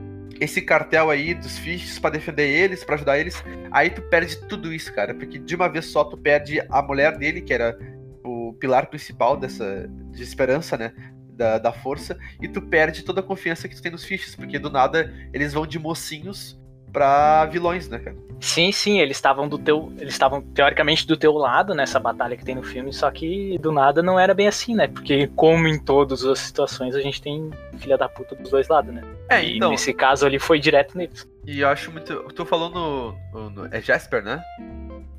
[0.41, 3.41] esse cartel aí dos fiches pra defender eles, pra ajudar eles.
[3.69, 7.15] Aí tu perde tudo isso, cara, porque de uma vez só tu perde a mulher
[7.15, 7.77] dele, que era
[8.23, 10.93] o pilar principal dessa de esperança, né?
[11.33, 14.59] Da, da força, e tu perde toda a confiança que tu tem nos fiches, porque
[14.59, 16.59] do nada eles vão de mocinhos
[16.91, 18.15] pra vilões, né, cara?
[18.39, 19.93] Sim, sim, eles estavam do teu.
[19.99, 23.71] Eles estavam teoricamente do teu lado nessa batalha que tem no filme, só que do
[23.71, 24.87] nada não era bem assim, né?
[24.87, 28.91] Porque, como em todas as situações, a gente tem filha da puta dos dois lados,
[28.93, 29.03] né?
[29.29, 31.27] É, e então, nesse caso ali foi direto neles.
[31.45, 32.15] e eu acho muito.
[32.33, 34.41] Tu falou no, no- no- É Jasper, né?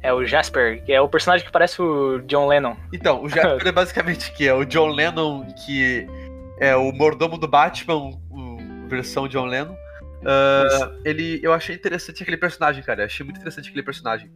[0.02, 2.74] É o Jasper, que é o personagem que parece o John Lennon.
[2.92, 6.04] Então, o Jasper é basicamente que é o John Lennon, que
[6.58, 8.58] é o mordomo do Batman, o,
[8.88, 9.76] versão John Lennon.
[10.22, 13.02] Uh, ele, eu achei interessante aquele personagem, cara.
[13.02, 14.30] Eu achei muito interessante aquele personagem.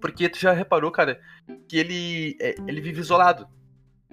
[0.00, 1.20] Porque tu já reparou, cara,
[1.68, 3.46] que ele, é, ele vive isolado.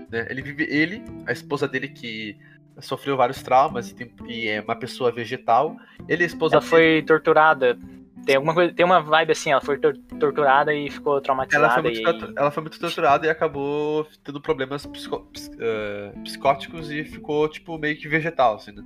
[0.09, 0.27] Né?
[0.29, 0.63] Ele vive.
[0.63, 2.37] Ele, a esposa dele que
[2.79, 5.75] sofreu vários traumas e, tem, e é uma pessoa vegetal.
[6.07, 7.77] Ele, a esposa Ela foi torturada.
[8.25, 11.65] Tem alguma coisa, tem uma vibe assim, ela foi tor torturada e ficou traumatizada.
[11.65, 12.33] Ela foi, muito, e...
[12.35, 17.97] ela foi muito torturada e acabou tendo problemas psico, uh, psicóticos e ficou, tipo, meio
[17.97, 18.83] que vegetal, assim, né?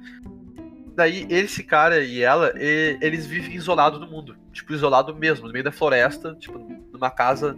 [0.96, 4.36] Daí, esse cara e ela, e, eles vivem isolados no mundo.
[4.52, 6.60] Tipo, isolado mesmo, no meio da floresta, tipo,
[6.92, 7.58] numa casa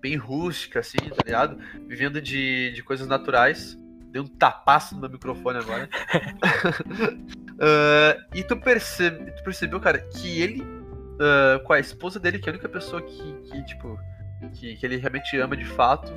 [0.00, 1.58] bem rústica, assim, tá ligado?
[1.86, 3.78] Vivendo de, de coisas naturais.
[4.10, 5.88] Dei um tapaço no meu microfone agora.
[7.54, 12.52] uh, e tu, tu percebeu, cara, que ele, uh, com a esposa dele, que é
[12.52, 13.98] a única pessoa que, que tipo,
[14.54, 16.12] que, que ele realmente ama de fato,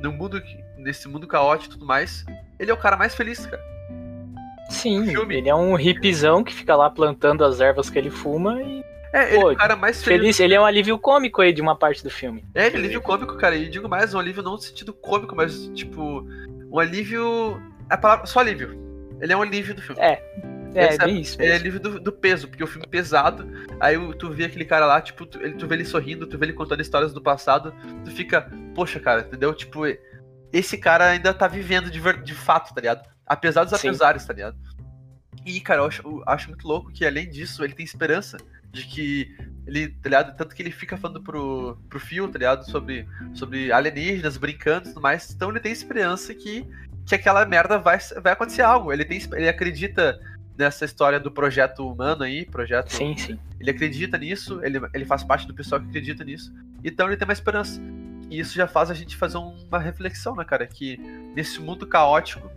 [0.00, 0.42] no mundo,
[0.76, 2.24] nesse mundo caótico e tudo mais,
[2.58, 3.73] ele é o cara mais feliz, cara.
[4.70, 8.82] Sim, ele é um hipzão que fica lá plantando as ervas que ele fuma e
[9.14, 10.20] é, ele Pô, é o cara mais feliz.
[10.20, 10.40] feliz.
[10.40, 12.44] Ele é um alívio cômico aí de uma parte do filme.
[12.52, 13.54] É, ele é alívio cômico, cara.
[13.54, 16.26] E digo mais, um alívio não no sentido cômico, mas tipo,
[16.68, 17.62] um alívio.
[17.88, 18.26] A palavra.
[18.26, 18.76] Só alívio.
[19.20, 20.02] Ele é um alívio do filme.
[20.02, 20.20] É.
[20.74, 21.40] É, bem isso.
[21.40, 23.48] Ele é alívio do, do, peso, porque o filme é pesado.
[23.78, 26.46] Aí tu vê aquele cara lá, tipo, tu, ele, tu vê ele sorrindo, tu vê
[26.46, 27.72] ele contando histórias do passado,
[28.04, 29.54] tu fica, poxa, cara, entendeu?
[29.54, 29.82] Tipo,
[30.52, 33.13] esse cara ainda tá vivendo de, de fato, tá ligado?
[33.26, 33.88] Apesar dos Sim.
[33.88, 34.56] apesares, tá ligado?
[35.44, 38.38] E, cara, eu acho, eu acho muito louco que, além disso, ele tem esperança
[38.72, 40.36] de que ele, tá ligado?
[40.36, 42.68] Tanto que ele fica falando pro, pro Phil, tá ligado?
[42.70, 45.30] Sobre, sobre alienígenas, brincando e tudo mais.
[45.30, 46.66] Então ele tem esperança que,
[47.06, 48.92] que aquela merda vai, vai acontecer algo.
[48.92, 50.20] Ele, tem, ele acredita
[50.56, 52.92] nessa história do projeto humano aí, projeto.
[52.92, 53.38] Sim, sim.
[53.58, 56.52] Ele acredita nisso, ele, ele faz parte do pessoal que acredita nisso.
[56.82, 57.80] Então ele tem uma esperança.
[58.30, 60.66] E isso já faz a gente fazer uma reflexão, né, cara?
[60.66, 60.96] Que
[61.34, 62.50] nesse mundo caótico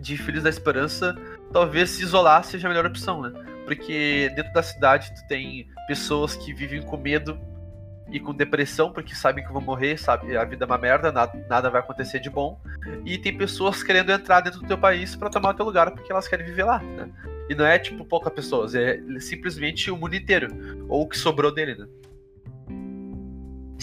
[0.00, 1.16] de Filhos da Esperança,
[1.52, 3.32] talvez se isolar seja a melhor opção, né?
[3.68, 7.38] porque dentro da cidade tu tem pessoas que vivem com medo
[8.10, 10.34] e com depressão porque sabem que vão morrer, sabe?
[10.38, 12.58] A vida é uma merda, nada, nada vai acontecer de bom.
[13.04, 16.10] E tem pessoas querendo entrar dentro do teu país para tomar o teu lugar porque
[16.10, 17.10] elas querem viver lá, né?
[17.50, 20.48] E não é tipo poucas pessoas, é simplesmente o mundo inteiro,
[20.88, 21.86] ou o que sobrou dele, né?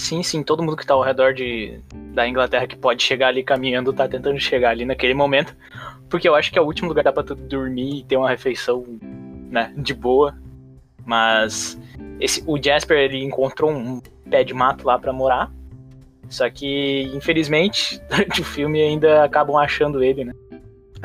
[0.06, 1.80] Sim, sim, todo mundo que tá ao redor de,
[2.13, 5.58] da Inglaterra que pode chegar ali caminhando tá tentando chegar ali naquele momento,
[6.08, 8.30] porque eu acho que é o último lugar dá pra tu dormir e ter uma
[8.30, 8.86] refeição
[9.50, 10.38] né, de boa.
[11.04, 11.76] Mas
[12.20, 15.52] esse, o Jasper ele encontrou um pé de mato lá para morar.
[16.30, 20.34] Só que, infelizmente, durante o filme ainda acabam achando ele, né?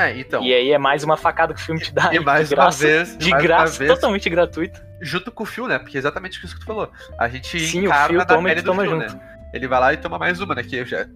[0.01, 0.43] É, então.
[0.43, 2.13] E aí é mais uma facada que o filme te dá.
[2.13, 3.19] E mais de graça, uma vez.
[3.19, 4.81] De graça, vez, totalmente gratuito.
[5.01, 5.79] Junto com o Phil, né?
[5.79, 6.91] Porque é exatamente isso que tu falou.
[7.19, 9.15] A gente Sim, o Phil toma e toma Phil, junto.
[9.15, 9.49] Né?
[9.53, 10.63] Ele vai lá e toma mais uma, né?
[10.63, 11.07] Que já.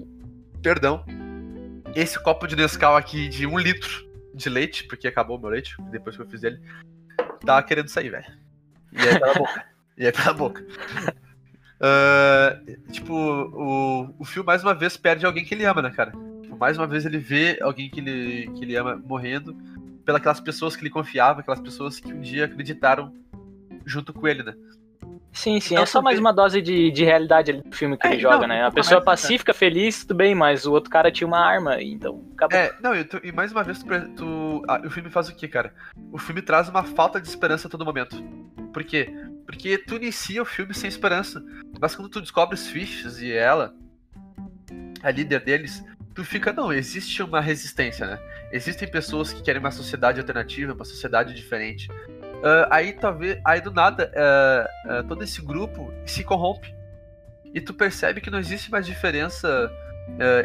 [0.62, 1.04] Perdão.
[1.94, 5.76] Esse copo de Nescau aqui de um litro de leite, porque acabou o meu leite,
[5.90, 6.60] depois que eu fiz ele
[7.44, 8.26] tava querendo sair, velho.
[8.92, 9.64] E aí pela boca.
[9.96, 10.66] E aí pela boca.
[11.80, 16.12] Uh, tipo, o, o Phil mais uma vez perde alguém que ele ama, né, cara?
[16.58, 19.56] Mais uma vez ele vê alguém que ele, que ele ama morrendo
[20.04, 23.12] pelas pessoas que ele confiava, aquelas pessoas que um dia acreditaram
[23.84, 24.54] junto com ele, né?
[25.34, 28.12] Sim, sim, então, é só mais uma dose de, de realidade do filme que é,
[28.12, 28.64] ele joga, não, né?
[28.64, 29.58] A pessoa mais, pacífica, né?
[29.58, 32.56] feliz, tudo bem, mas o outro cara tinha uma arma, então acabou.
[32.56, 35.34] É, não, e, tu, e mais uma vez, tu, tu ah, o filme faz o
[35.34, 35.74] que, cara?
[36.12, 38.16] O filme traz uma falta de esperança a todo momento.
[38.72, 39.12] Por quê?
[39.44, 41.44] Porque tu inicia o filme sem esperança,
[41.80, 43.74] mas quando tu descobre os e ela,
[45.02, 48.18] a líder deles, tu fica, não, existe uma resistência, né?
[48.52, 51.90] Existem pessoas que querem uma sociedade alternativa, uma sociedade diferente.
[51.90, 53.40] Uh, aí talvez.
[53.44, 56.72] Aí do nada, uh, uh, todo esse grupo se corrompe.
[57.52, 59.70] E tu percebe que não existe mais diferença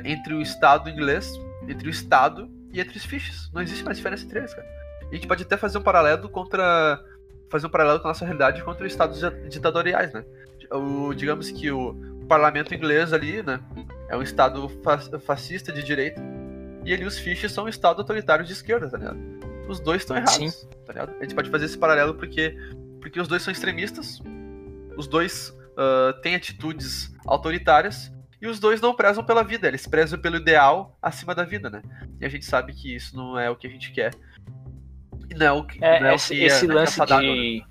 [0.05, 1.31] entre o Estado inglês,
[1.67, 3.51] entre o Estado e entre os fiches.
[3.51, 4.67] Não existe mais diferença entre eles, cara.
[5.11, 7.03] E a gente pode até fazer um paralelo contra.
[7.49, 10.23] Fazer um paralelo com a nossa realidade contra os estados ditatoriais, né?
[10.71, 11.95] O, digamos que o
[12.27, 13.59] parlamento inglês ali, né?
[14.09, 14.67] É um estado
[15.19, 16.21] fascista de direita.
[16.83, 19.39] E ali os fiches são um estado autoritário de esquerda, tá ligado?
[19.69, 20.33] os dois estão errados.
[20.33, 20.67] Sim.
[20.85, 21.15] Tá ligado?
[21.19, 22.57] A gente pode fazer esse paralelo porque,
[22.99, 24.19] porque os dois são extremistas,
[24.97, 30.19] os dois uh, têm atitudes autoritárias e os dois não prezam pela vida, eles prezam
[30.19, 31.81] pelo ideal acima da vida, né?
[32.19, 34.13] E a gente sabe que isso não é o que a gente quer.
[35.29, 35.83] E não é o que.
[35.83, 37.59] É, é esse, que esse é, lance de.
[37.59, 37.65] Né?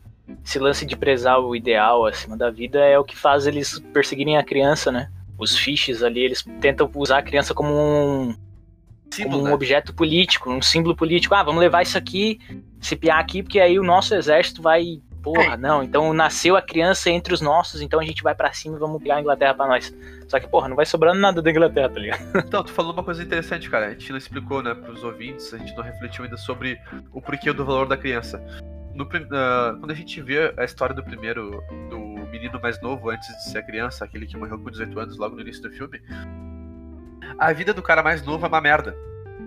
[0.44, 4.36] Esse lance de prezar o ideal acima da vida é o que faz eles perseguirem
[4.36, 5.10] a criança, né?
[5.38, 8.34] Os fiches ali, eles tentam usar a criança como um,
[9.10, 9.54] símbolo, como um né?
[9.54, 11.34] objeto político, um símbolo político.
[11.34, 12.40] Ah, vamos levar isso aqui,
[12.80, 17.10] se piar aqui, porque aí o nosso exército vai Porra, não, então nasceu a criança
[17.10, 19.66] entre os nossos, então a gente vai para cima e vamos pegar a Inglaterra pra
[19.66, 19.94] nós.
[20.28, 22.22] Só que, porra, não vai sobrando nada da Inglaterra, tá ligado?
[22.48, 23.86] Então, tu falou uma coisa interessante, cara.
[23.86, 26.80] A gente não explicou, né, pros ouvintes, a gente não refletiu ainda sobre
[27.12, 28.42] o porquê do valor da criança.
[28.94, 33.28] No, uh, quando a gente vê a história do primeiro, do menino mais novo antes
[33.28, 36.00] de ser criança, aquele que morreu com 18 anos logo no início do filme,
[37.38, 38.96] a vida do cara mais novo é uma merda.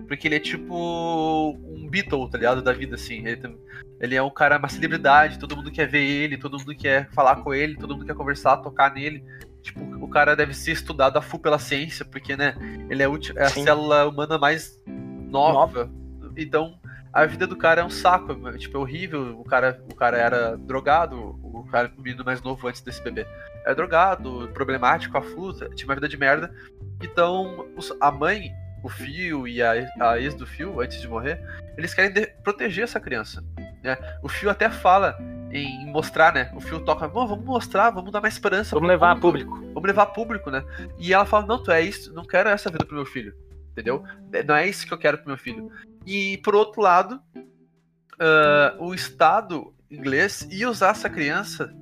[0.08, 2.62] Porque ele é tipo um Beatle, tá ligado?
[2.62, 3.26] Da vida, assim.
[3.26, 3.58] Ele, tem,
[4.00, 7.36] ele é um cara, uma celebridade, todo mundo quer ver ele, todo mundo quer falar
[7.36, 9.24] com ele, todo mundo quer conversar, tocar nele.
[9.62, 12.54] Tipo, o cara deve ser estudado a full pela ciência, porque, né,
[12.90, 13.64] ele é, é a Sim.
[13.64, 15.84] célula humana mais nova.
[15.84, 15.90] nova.
[16.36, 16.78] Então,
[17.12, 19.38] a vida do cara é um saco, tipo, é horrível.
[19.38, 23.26] O cara, o cara era drogado, o cara, o menino mais novo antes desse bebê.
[23.64, 26.54] Era drogado, problemático, a fruta, tinha uma vida de merda.
[27.02, 27.66] Então,
[28.00, 31.40] a mãe o Fio e a, a ex do Fio, antes de morrer,
[31.76, 33.42] eles querem de, proteger essa criança.
[33.82, 33.96] Né?
[34.22, 35.16] O Fio até fala
[35.52, 36.50] em mostrar, né?
[36.54, 38.74] O Fio toca, vamos mostrar, vamos dar mais esperança.
[38.74, 39.60] Vamos levar a público.
[39.72, 40.64] Vamos levar a público, né?
[40.98, 43.34] E ela fala, não, tu é isso, não quero essa vida pro meu filho.
[43.70, 44.04] Entendeu?
[44.46, 45.70] Não é isso que eu quero pro meu filho.
[46.06, 51.74] E por outro lado, uh, o Estado inglês ia usar essa criança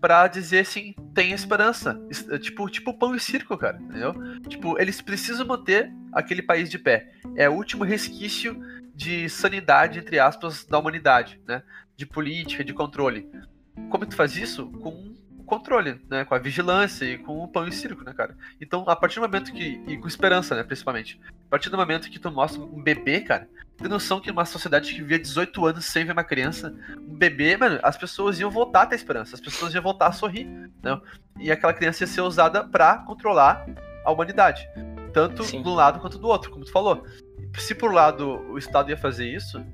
[0.00, 1.98] para dizer assim, tem esperança.
[2.40, 4.12] Tipo, tipo pão e circo, cara, entendeu?
[4.48, 7.10] Tipo, eles precisam manter aquele país de pé.
[7.36, 8.60] É o último resquício
[8.94, 11.62] de sanidade, entre aspas, da humanidade, né?
[11.96, 13.26] De política, de controle.
[13.88, 14.66] Como tu faz isso?
[14.72, 16.24] Com controle, né?
[16.24, 18.36] Com a vigilância e com o pão e circo, né, cara?
[18.60, 19.82] Então, a partir do momento que.
[19.86, 21.20] E com esperança, né, principalmente.
[21.46, 24.92] A partir do momento que tu mostra um bebê, cara, tem noção que uma sociedade
[24.92, 28.82] que vivia 18 anos sem ver uma criança, um bebê, mano, as pessoas iam voltar
[28.82, 30.46] a ter esperança, as pessoas iam voltar a sorrir,
[30.82, 31.00] né?
[31.38, 33.66] E aquela criança ia ser usada para controlar
[34.04, 34.68] a humanidade,
[35.12, 35.62] tanto Sim.
[35.62, 37.04] do lado quanto do outro, como tu falou.
[37.58, 39.64] Se por um lado o Estado ia fazer isso,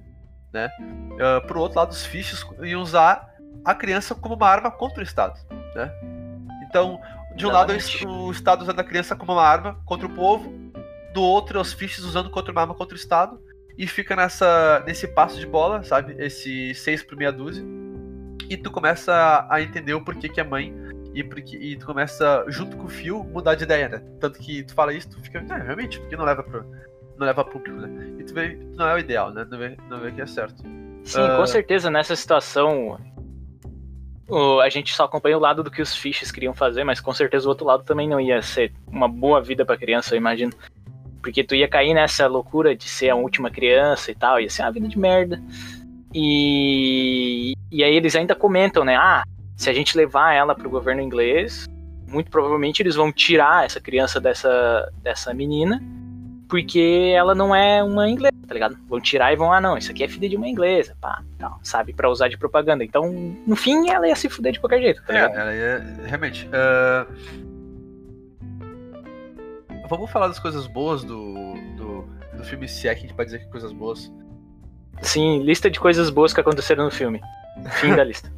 [0.53, 0.71] né?
[0.81, 3.31] Uh, por outro lado, os fichos iam usar
[3.65, 5.39] a criança como uma arma contra o Estado,
[5.75, 5.93] né?
[6.69, 7.01] Então,
[7.35, 8.05] de um Exatamente.
[8.05, 10.53] lado, o Estado usando a criança como uma arma contra o povo,
[11.13, 13.41] do outro, os fichos usando contra uma arma contra o Estado,
[13.77, 16.15] e fica nessa nesse passo de bola, sabe?
[16.19, 17.65] Esse 6 por meia dúzia.
[18.49, 20.75] E tu começa a entender o porquê que a mãe
[21.15, 24.03] e, porque, e tu começa, junto com o fio, mudar de ideia, né?
[24.21, 26.65] Tanto que tu fala isso, tu fica, é, realmente, porque não leva pro,
[27.17, 28.17] não leva público, né?
[28.19, 29.47] E tu vê não é o ideal, né?
[29.51, 30.63] Não vê, não vê que é certo.
[31.05, 31.37] Sim, uh...
[31.37, 32.99] com certeza nessa situação
[34.61, 37.47] a gente só acompanha o lado do que os fiches queriam fazer, mas com certeza
[37.47, 40.53] o outro lado também não ia ser uma boa vida pra criança, eu imagino.
[41.23, 44.63] Porque tu ia cair nessa loucura de ser a última criança e tal, ia ser
[44.63, 45.43] uma vida de merda.
[46.15, 48.97] E, e aí eles ainda comentam, né?
[48.97, 49.23] Ah,
[49.57, 51.67] se a gente levar ela pro governo inglês,
[52.09, 55.83] muito provavelmente eles vão tirar essa criança dessa, dessa menina,
[56.51, 58.77] porque ela não é uma inglesa, tá ligado?
[58.89, 61.59] Vão tirar e vão, ah, não, isso aqui é filha de uma inglesa, pá, tal,
[61.63, 61.95] sabe?
[61.95, 62.85] Pra usar de propaganda.
[62.85, 63.11] Então,
[63.47, 65.35] no fim, ela ia se fuder de qualquer jeito, tá ligado?
[65.35, 66.47] É, ela ia, realmente.
[66.49, 67.51] Uh
[69.91, 71.35] vamos falar das coisas boas do,
[71.77, 74.11] do, do filme, se é que a gente pode dizer que coisas boas.
[75.03, 77.21] Sim, lista de coisas boas que aconteceram no filme.
[77.73, 78.33] Fim da lista.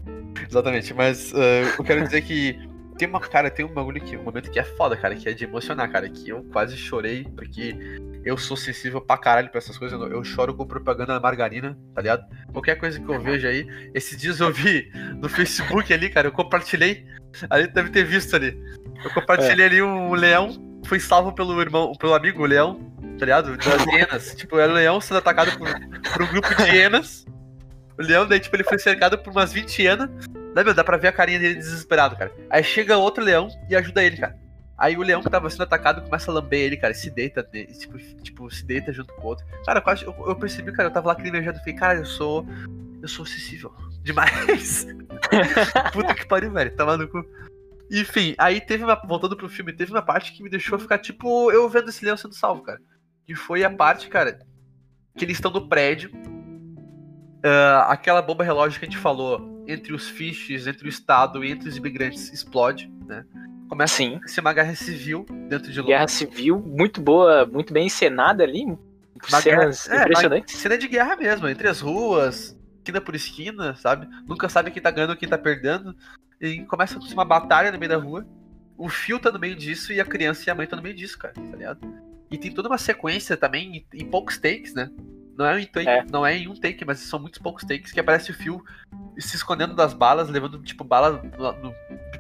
[0.48, 2.58] Exatamente, mas uh, eu quero dizer que
[3.02, 5.32] tem uma, cara, tem um bagulho aqui, um momento que é foda, cara, que é
[5.32, 7.76] de emocionar, cara, que eu quase chorei, porque
[8.24, 12.00] eu sou sensível pra caralho pra essas coisas, eu, choro com propaganda da margarina, tá
[12.00, 12.24] ligado?
[12.52, 16.32] Qualquer coisa que eu vejo aí, esses dias eu vi no Facebook ali, cara, eu
[16.32, 17.04] compartilhei,
[17.50, 18.56] ali deve ter visto ali,
[19.04, 19.68] eu compartilhei é.
[19.68, 22.88] ali um leão foi salvo pelo irmão, pelo amigo, o leão,
[23.18, 23.56] tá ligado?
[23.56, 24.34] Das hienas.
[24.36, 25.68] tipo, era o leão sendo atacado por,
[26.12, 27.26] por um grupo de hienas.
[27.98, 30.08] O leão, daí, tipo, ele foi cercado por umas 20 hienas.
[30.54, 32.32] Daí, meu, dá pra ver a carinha dele desesperado, cara.
[32.50, 34.36] Aí chega outro leão e ajuda ele, cara.
[34.76, 37.48] Aí o leão que tava sendo atacado começa a lamber ele, cara, e se deita,
[37.78, 39.46] tipo, tipo, se deita junto com o outro.
[39.64, 42.46] Cara, eu, quase, eu, eu percebi, cara, eu tava lá crimejando, falei, cara, eu sou.
[43.00, 43.72] Eu sou sensível.
[44.02, 44.86] Demais.
[45.92, 46.74] Puta que pariu, velho.
[46.74, 47.24] Tava no cu.
[47.90, 48.96] Enfim, aí teve uma.
[49.06, 52.16] Voltando pro filme, teve uma parte que me deixou ficar, tipo, eu vendo esse leão
[52.16, 52.80] sendo salvo, cara.
[53.24, 54.40] Que foi a parte, cara,
[55.16, 56.10] que eles estão no prédio.
[57.44, 61.50] Uh, aquela bomba relógio que a gente falou entre os fiches, entre o Estado e
[61.50, 63.24] entre os imigrantes explode, né?
[63.68, 64.20] Começa Sim.
[64.22, 65.96] a ser uma guerra civil dentro de Londres.
[65.96, 68.64] Guerra civil, muito boa, muito bem encenada ali.
[68.64, 70.56] Uma cenas guerra, é, impressionantes.
[70.56, 74.08] cena de guerra mesmo, entre as ruas, esquina por esquina, sabe?
[74.26, 75.96] Nunca sabe quem tá ganhando quem tá perdendo.
[76.40, 78.26] E começa uma batalha no meio da rua.
[78.76, 80.94] O fio tá no meio disso e a criança e a mãe tá no meio
[80.94, 81.80] disso, cara, tá ligado?
[82.30, 84.90] E tem toda uma sequência também em poucos takes, né?
[85.36, 86.04] Não é, em take, é.
[86.10, 88.62] não é em um take, mas são muitos poucos takes que aparece o fio
[89.18, 91.74] se escondendo das balas, levando tipo bala no, no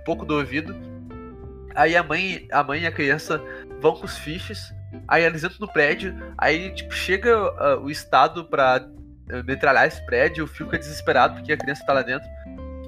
[0.04, 0.74] pouco do ouvido.
[1.74, 3.42] Aí a mãe, a mãe e a criança
[3.80, 4.72] vão com os fiches.
[5.08, 6.14] Aí eles entram no prédio.
[6.36, 10.44] Aí tipo chega uh, o estado para uh, metralhar esse prédio.
[10.44, 12.28] O fio fica desesperado porque a criança tá lá dentro.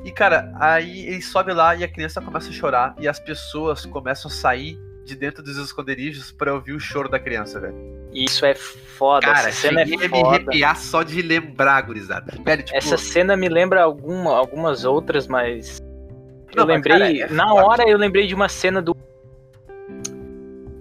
[0.04, 3.86] E, cara, aí ele sobe lá e a criança começa a chorar e as pessoas
[3.86, 7.93] começam a sair de dentro dos esconderijos pra ouvir o choro da criança, velho.
[8.14, 9.26] Isso é foda.
[9.26, 10.28] Cara, essa cena é cheguei a me foda.
[10.36, 12.32] arrepiar só de lembrar, gurizada.
[12.44, 15.78] Velho, tipo, Essa cena me lembra alguma, algumas outras, mas.
[16.54, 16.98] Eu Não, mas, lembrei.
[16.98, 17.66] cara, é na foda.
[17.66, 18.96] hora eu lembrei de uma cena do.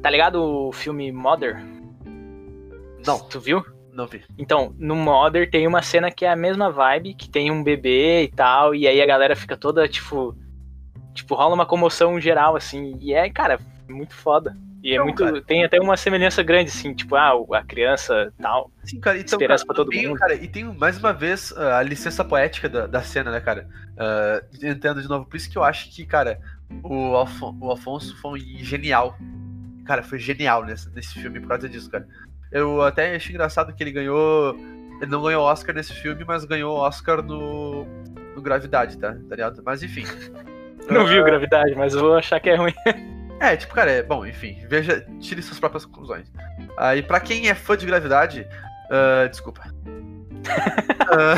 [0.01, 1.63] Tá ligado o filme Mother?
[3.05, 3.19] Não.
[3.19, 3.65] Tu viu?
[3.91, 4.23] não vi.
[4.39, 8.23] Então, no Mother tem uma cena que é a mesma vibe, que tem um bebê
[8.23, 10.35] e tal, e aí a galera fica toda, tipo.
[11.13, 12.97] Tipo, rola uma comoção geral, assim.
[12.99, 14.57] E é, cara, muito foda.
[14.83, 15.23] E é Não, muito.
[15.23, 15.41] cara.
[15.41, 18.69] Tem até uma semelhança grande, assim, tipo, ah, a criança tal.
[18.83, 20.19] Sim, cara, então, Esperança cara, pra todo mundo.
[20.19, 23.65] cara, e tem mais uma vez ah, a licença poética da, da cena, né, cara?
[23.97, 26.37] Ah, entendo de novo, por isso que eu acho que, cara,
[26.83, 29.17] o, Alfon o Alfonso foi genial.
[29.85, 32.05] Cara, foi genial nesse, nesse filme por causa disso, cara.
[32.51, 34.55] Eu até achei engraçado que ele ganhou.
[35.01, 37.85] Ele não ganhou Oscar nesse filme, mas ganhou Oscar no,
[38.35, 39.13] no Gravidade, tá?
[39.13, 39.61] tá ligado?
[39.65, 40.03] Mas enfim.
[40.89, 42.73] Não viu gravidade, mas vou achar que é ruim.
[43.39, 46.31] É, tipo, cara, é bom, enfim, veja, tire suas próprias conclusões.
[46.77, 48.47] Aí, pra quem é fã de gravidade,
[48.89, 49.63] ah, desculpa.
[51.15, 51.35] Ah,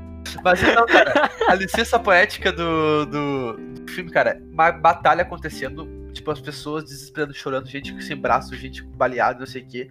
[0.42, 6.30] mas então, cara, a licença poética do, do, do filme, cara, uma batalha acontecendo, tipo,
[6.30, 9.90] as pessoas desesperando, chorando, gente sem braço, gente baleada, não sei o quê.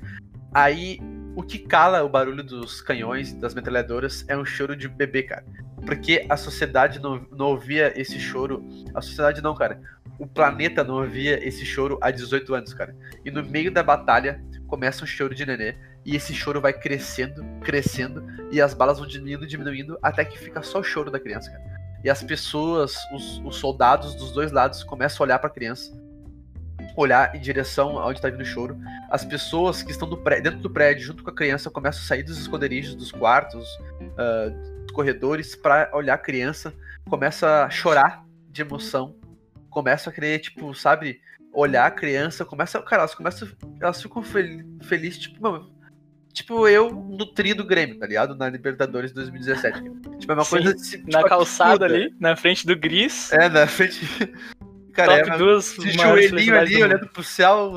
[0.53, 0.99] Aí,
[1.35, 5.45] o que cala o barulho dos canhões, das metralhadoras, é um choro de bebê, cara.
[5.85, 8.67] Porque a sociedade não, não ouvia esse choro.
[8.95, 9.79] A sociedade não, cara
[10.19, 12.95] o planeta não ouvia esse choro há 18 anos, cara.
[13.23, 15.75] E no meio da batalha começa um choro de nenê.
[16.05, 18.23] E esse choro vai crescendo, crescendo.
[18.51, 19.97] E as balas vão diminuindo, diminuindo.
[20.01, 21.63] Até que fica só o choro da criança, cara.
[22.03, 25.91] E as pessoas, os, os soldados dos dois lados começam a olhar pra criança.
[26.95, 28.77] Olhar em direção aonde tá vindo o choro.
[29.09, 32.05] As pessoas que estão do pré- dentro do prédio, junto com a criança, começam a
[32.05, 33.67] sair dos esconderijos, dos quartos,
[34.17, 34.49] ah,
[34.83, 36.73] dos corredores, pra olhar a criança.
[37.09, 39.15] Começa a chorar de emoção
[39.77, 41.21] começam a querer, tipo, sabe,
[41.53, 43.47] olhar a criança, começa, cara, elas começam,
[43.79, 44.43] elas ficam fel
[44.81, 45.71] felizes, tipo, mano,
[46.33, 48.35] tipo, eu no tri do Grêmio, tá ligado?
[48.35, 49.83] Na Libertadores 2017.
[50.17, 51.93] Tipo, é uma Sim, coisa assim, Na tipo, calçada absurda.
[51.93, 53.31] ali, na frente do Gris.
[53.31, 53.99] É, na frente.
[54.93, 57.71] Cara, é top uma- duas maiores joelhinho ali, olhando pro céu,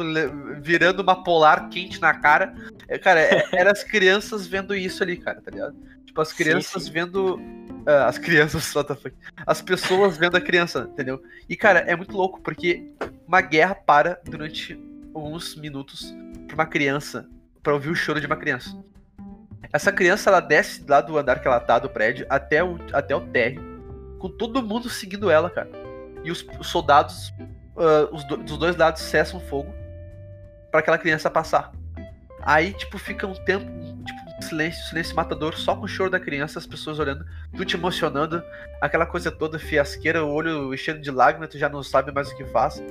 [0.62, 2.54] virando uma polar quente na cara.
[2.88, 5.76] É, cara, é, era as crianças vendo isso ali, cara, tá ligado?
[6.10, 6.90] Tipo, as Sim, crianças sim.
[6.90, 7.38] vendo.
[7.86, 9.14] ah, as crianças, what the fuck?
[9.46, 11.22] As pessoas vendo a criança, entendeu?
[11.48, 12.92] E, cara, é muito louco, porque
[13.28, 14.76] uma guerra para durante
[15.14, 16.12] uns minutos
[16.48, 17.28] pra uma criança,
[17.62, 18.76] pra ouvir o choro de uma criança.
[19.72, 23.14] Essa criança, ela desce lá do andar que ela tá, do prédio, até o, até
[23.14, 23.62] o térreo,
[24.18, 25.70] com todo mundo seguindo ela, cara.
[26.24, 27.32] E os, os soldados
[27.76, 29.72] ah, os do- dos dois lados cessam o fogo
[30.72, 31.70] pra aquela criança passar.
[32.42, 33.70] Aí, tipo, fica um tempo,
[34.50, 37.24] silêncio, silêncio matador, só com o choro da criança, as pessoas olhando,
[37.56, 38.42] tu te emocionando,
[38.80, 42.36] aquela coisa toda fiasqueira, o olho enchendo de lágrimas, tu já não sabe mais o
[42.36, 42.82] que faz.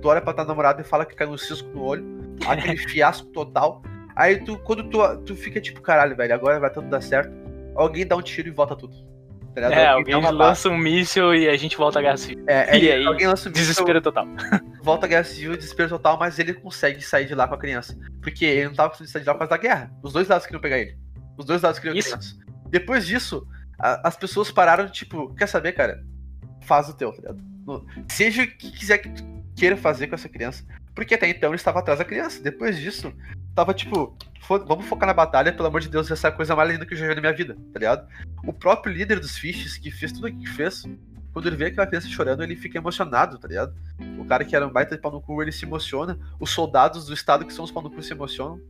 [0.00, 2.04] Tu olha pra tua namorada e fala que caiu um cisco no olho,
[2.46, 3.82] aquele fiasco total.
[4.14, 7.32] Aí tu, quando tu, tu fica tipo, caralho, velho, agora vai tudo dar certo.
[7.74, 8.96] Alguém dá um tiro e volta tudo.
[9.54, 9.72] Tá?
[9.72, 12.44] É, alguém uma lança um míssil e a gente volta a guerra civil.
[12.46, 14.26] É, E é, aí, alguém lança um míssil, Desespero total.
[14.82, 17.98] volta a guerra civil, desespero total, mas ele consegue sair de lá com a criança.
[18.22, 19.90] Porque ele não tava conseguindo sair de lá por causa da guerra.
[20.02, 20.96] Os dois lados queriam pegar ele.
[21.38, 22.38] Os dois lados queriam a Isso.
[22.68, 23.46] Depois disso,
[23.78, 26.04] a- as pessoas pararam, tipo, quer saber, cara?
[26.62, 27.40] Faz o teu, tá ligado?
[27.66, 29.24] No- Seja o que quiser que tu
[29.56, 30.64] queira fazer com essa criança.
[30.94, 32.42] Porque até então ele estava atrás da criança.
[32.42, 33.12] Depois disso,
[33.54, 36.56] tava tipo, "Fo- vamos focar na batalha, pelo amor de Deus, essa é a coisa
[36.56, 38.08] mais linda que eu já vi na minha vida, tá ligado?
[38.44, 40.82] O próprio líder dos Fishes, que fez tudo o que fez,
[41.32, 43.74] quando ele vê aquela criança chorando, ele fica emocionado, tá ligado?
[44.18, 46.18] O cara que era um baita de pau no cu, ele se emociona.
[46.40, 48.60] Os soldados do estado que são os pau no cu se emocionam.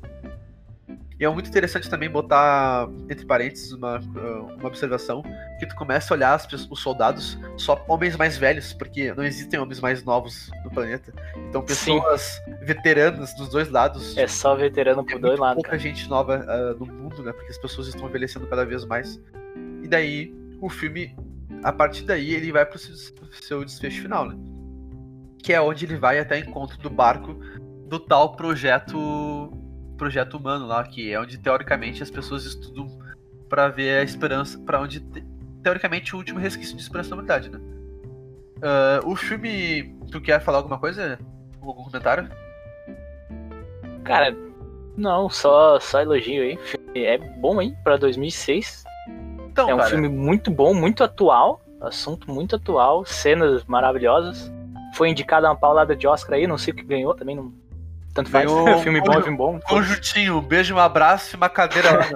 [1.21, 5.23] E é muito interessante também botar, entre parênteses, uma, uh, uma observação,
[5.59, 9.59] que tu começa a olhar as os soldados só homens mais velhos, porque não existem
[9.59, 11.13] homens mais novos no planeta.
[11.49, 11.99] Então Sim.
[11.99, 14.17] pessoas veteranas dos dois lados.
[14.17, 15.57] É só veterano É por muito dois lados.
[15.57, 15.83] pouca cara.
[15.83, 17.33] gente nova ah, no mundo, né?
[17.33, 19.21] Porque as pessoas estão envelhecendo cada vez mais.
[19.83, 21.17] E daí, o filme,
[21.65, 22.95] a partir daí, ele vai pro seu,
[23.43, 24.37] seu desfecho final, né?
[25.43, 27.35] Que é onde ele vai até encontro do barco
[27.89, 29.51] do tal projeto
[29.99, 32.89] projeto humano lá, que é onde teoricamente as pessoas estudam
[33.49, 35.25] pra ver a esperança, pra onde te-
[35.63, 37.61] teoricamente o último resquício de esperança da humanidade, né?
[38.63, 41.19] Ah, o filme, tu quer falar alguma coisa?
[41.61, 42.29] Algum comentário?
[44.05, 44.35] Cara,
[44.97, 46.59] não, só, só elogio aí.
[46.95, 47.77] É bom, hein?
[47.85, 48.85] Pra 2006.
[49.51, 51.61] Então, é um cara, filme muito bom, muito atual.
[51.81, 53.05] Assunto muito atual.
[53.05, 54.53] Cenas maravilhosas.
[54.95, 57.37] Foi indicado a uma paulada de Oscar aí, não sei o que ganhou também.
[57.37, 57.53] Não...
[58.19, 58.51] Tanto faz.
[58.51, 59.61] Ganhou filme bom, filme bom.
[59.61, 62.07] Conjuntinho, um beijo, um abraço e uma cadeira lá.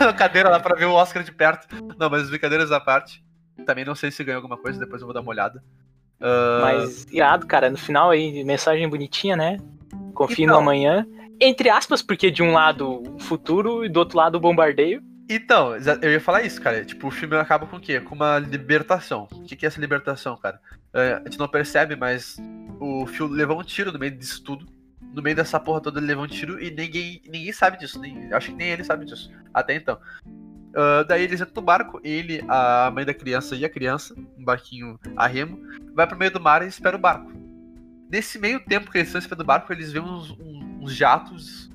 [0.00, 1.68] uma cadeira lá pra ver o Oscar de perto.
[1.96, 3.22] Não, mas brincadeiras à parte.
[3.64, 5.62] Também não sei se ganhou alguma coisa, depois eu vou dar uma olhada.
[6.20, 6.62] Uh...
[6.62, 7.70] Mas irado, cara.
[7.70, 9.58] No final aí, mensagem bonitinha, né?
[10.14, 10.56] Confie Então.
[10.56, 11.06] no amanhã.
[11.40, 15.00] Entre aspas, porque de um lado o futuro e do outro lado o bombardeio.
[15.28, 16.84] Então, eu ia falar isso, cara.
[16.84, 18.00] Tipo, o filme acaba com o quê?
[18.00, 19.28] Com uma libertação.
[19.30, 20.60] O que é essa libertação, cara?
[20.92, 22.36] É, a gente não percebe, mas
[22.80, 24.66] o Phil levou um tiro no meio disso tudo.
[25.14, 27.98] No meio dessa porra toda ele levou um tiro e ninguém, ninguém sabe disso.
[28.00, 29.30] Nem, acho que nem ele sabe disso.
[29.52, 29.98] Até então.
[30.74, 34.44] Ah, daí eles entram no barco, ele, a mãe da criança e a criança, um
[34.44, 35.58] barquinho a remo,
[35.94, 37.32] vai pro meio do mar e espera o barco.
[38.08, 41.70] Nesse meio tempo que eles estão esperando o barco, eles veem uns, uns- uns jatos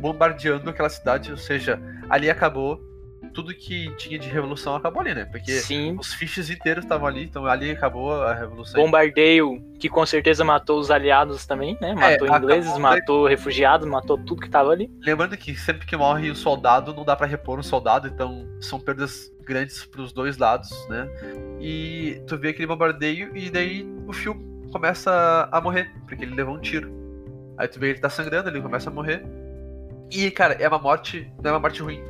[0.00, 2.80] bombardeando aquela cidade, ou seja, ali acabou
[3.32, 5.24] tudo que tinha de revolução acabou ali, né?
[5.24, 5.96] Porque Sim.
[5.98, 8.80] os fiches inteiros estavam ali, então ali acabou a revolução.
[8.82, 11.94] Bombardeio, que com certeza matou os aliados também, né?
[11.94, 14.90] Matou acabou- ingleses, matou refugiados, matou tudo que tava ali.
[15.00, 18.78] Lembrando que sempre que morre um soldado, não dá pra repor um soldado, então são
[18.80, 21.08] perdas grandes pros dois lados, né?
[21.60, 24.34] E tu vê aquele bombardeio e daí o Phil
[24.72, 26.92] começa a morrer, porque ele levou um tiro.
[27.56, 29.24] Aí tu vê ele tá sangrando, ele começa a morrer.
[30.10, 32.02] E, cara, é uma morte, não é uma morte ruim.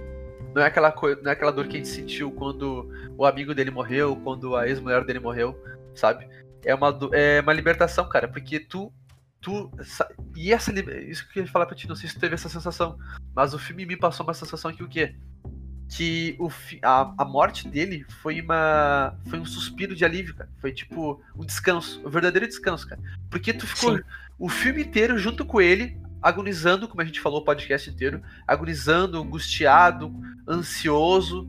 [0.58, 3.54] Não é aquela coisa, não é aquela dor que a gente sentiu quando o amigo
[3.54, 5.56] dele morreu, quando a ex-mulher dele morreu,
[5.94, 6.28] sabe?
[6.64, 8.92] É uma, é uma libertação, cara, porque tu
[9.40, 9.70] tu
[10.34, 12.48] e essa isso que eu queria falar pra ti, não sei se tu teve essa
[12.48, 12.98] sensação,
[13.36, 15.14] mas o filme me passou uma sensação que o quê?
[15.88, 16.50] Que o
[16.82, 20.50] a, a morte dele foi uma foi um suspiro de alívio, cara.
[20.60, 23.00] Foi tipo um descanso, um verdadeiro descanso, cara.
[23.30, 24.02] Porque tu ficou Sim.
[24.40, 29.20] o filme inteiro junto com ele, agonizando, como a gente falou o podcast inteiro, agonizando,
[29.20, 30.12] angustiado,
[30.48, 31.48] ansioso,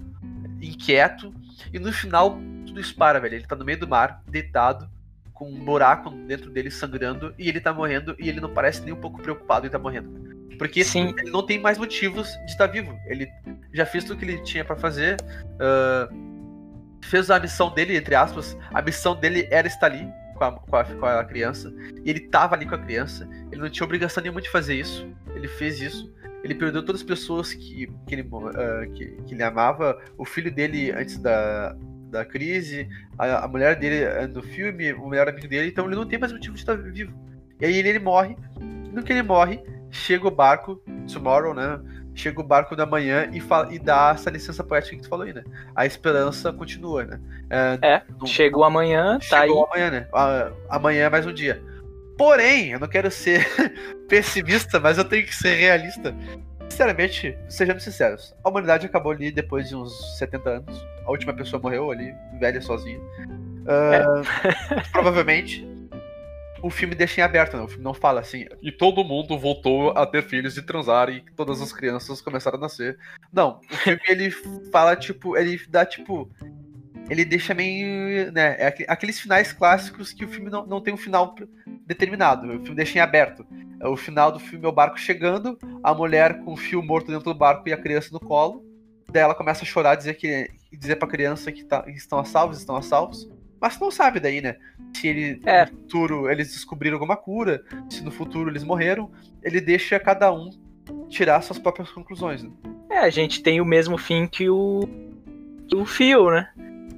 [0.62, 1.34] inquieto,
[1.74, 3.36] e no final tudo isso para, velho.
[3.36, 4.90] Ele tá no meio do mar, deitado,
[5.34, 8.94] com um buraco dentro dele sangrando, e ele tá morrendo, e ele não parece nem
[8.94, 10.30] um pouco preocupado em tá morrendo.
[10.58, 11.14] Porque Sim.
[11.18, 12.94] ele não tem mais motivos de estar vivo.
[13.06, 13.30] Ele
[13.74, 15.16] já fez tudo que ele tinha pra fazer,
[15.60, 16.10] ah,
[17.02, 20.08] fez a missão dele, entre aspas, a missão dele era estar ali
[20.40, 21.74] com a, com a, com a criança,
[22.04, 25.08] e ele tava ali com a criança, ele não tinha obrigação nenhuma de fazer isso,
[25.36, 26.12] ele fez isso.
[26.42, 30.50] Ele perdeu todas as pessoas que, que, ele, ah, que, que ele amava, o filho
[30.50, 31.76] dele antes da,
[32.10, 32.88] da crise,
[33.18, 36.18] a, a mulher dele ah, no filme, o melhor amigo dele, então ele não tem
[36.18, 37.14] mais motivo de estar vivo.
[37.60, 38.38] E aí ele, ele morre,
[38.94, 39.62] no que ele morre,
[39.92, 40.82] chega o barco,
[41.12, 41.78] tomorrow, né?
[42.20, 45.26] Chega o barco da manhã e, fala, e dá essa licença poética que tu falou
[45.26, 45.42] aí, né?
[45.74, 47.18] A esperança continua, né?
[47.50, 49.48] É, não- chegou amanhã, tá aí.
[49.48, 50.08] Chegou amanhã, né?
[50.14, 51.64] Ah, amanhã é mais um dia.
[52.18, 53.48] Porém, eu não quero ser
[54.10, 56.14] pessimista, mas eu tenho que ser realista.
[56.70, 60.86] Sinceramente, sejamos sinceros, a humanidade acabou ali depois de uns 70 anos.
[61.06, 63.00] A última pessoa morreu ali, velha sozinha.
[63.66, 64.22] Ah,
[64.92, 65.66] Provavelmente
[66.62, 67.64] o filme deixa em aberto, né?
[67.64, 68.46] O filme não fala assim.
[68.62, 72.62] E todo mundo voltou a ter filhos e transar e todas as crianças começaram a
[72.62, 72.98] nascer.
[73.32, 74.32] Não, o filme ele
[74.72, 76.30] fala tipo, ele dá tipo
[77.10, 78.32] ele deixa meio.
[78.32, 81.36] Né, é aqu- aqueles finais clássicos que o filme não, não tem um final
[81.86, 82.48] determinado.
[82.48, 83.46] O filme deixa em aberto.
[83.84, 87.34] O final do filme é o barco chegando, a mulher com o fio morto dentro
[87.34, 88.64] do barco e a criança no colo.
[89.12, 92.26] Daí ela começa a chorar, dizer que dizer pra criança que, tá, que estão a
[92.26, 93.28] salvos, estão a salvos.
[93.62, 94.56] Mas não sabe daí, né?
[94.96, 95.66] Se ele, É.
[95.66, 99.12] no futuro eles descobriram alguma cura, se no futuro eles morreram,
[99.44, 100.50] ele deixa cada um
[101.10, 102.44] tirar suas próprias conclusões.
[102.44, 102.50] Né?
[102.90, 104.88] É, a gente tem o mesmo fim que o,
[105.68, 106.50] que o Phil, né?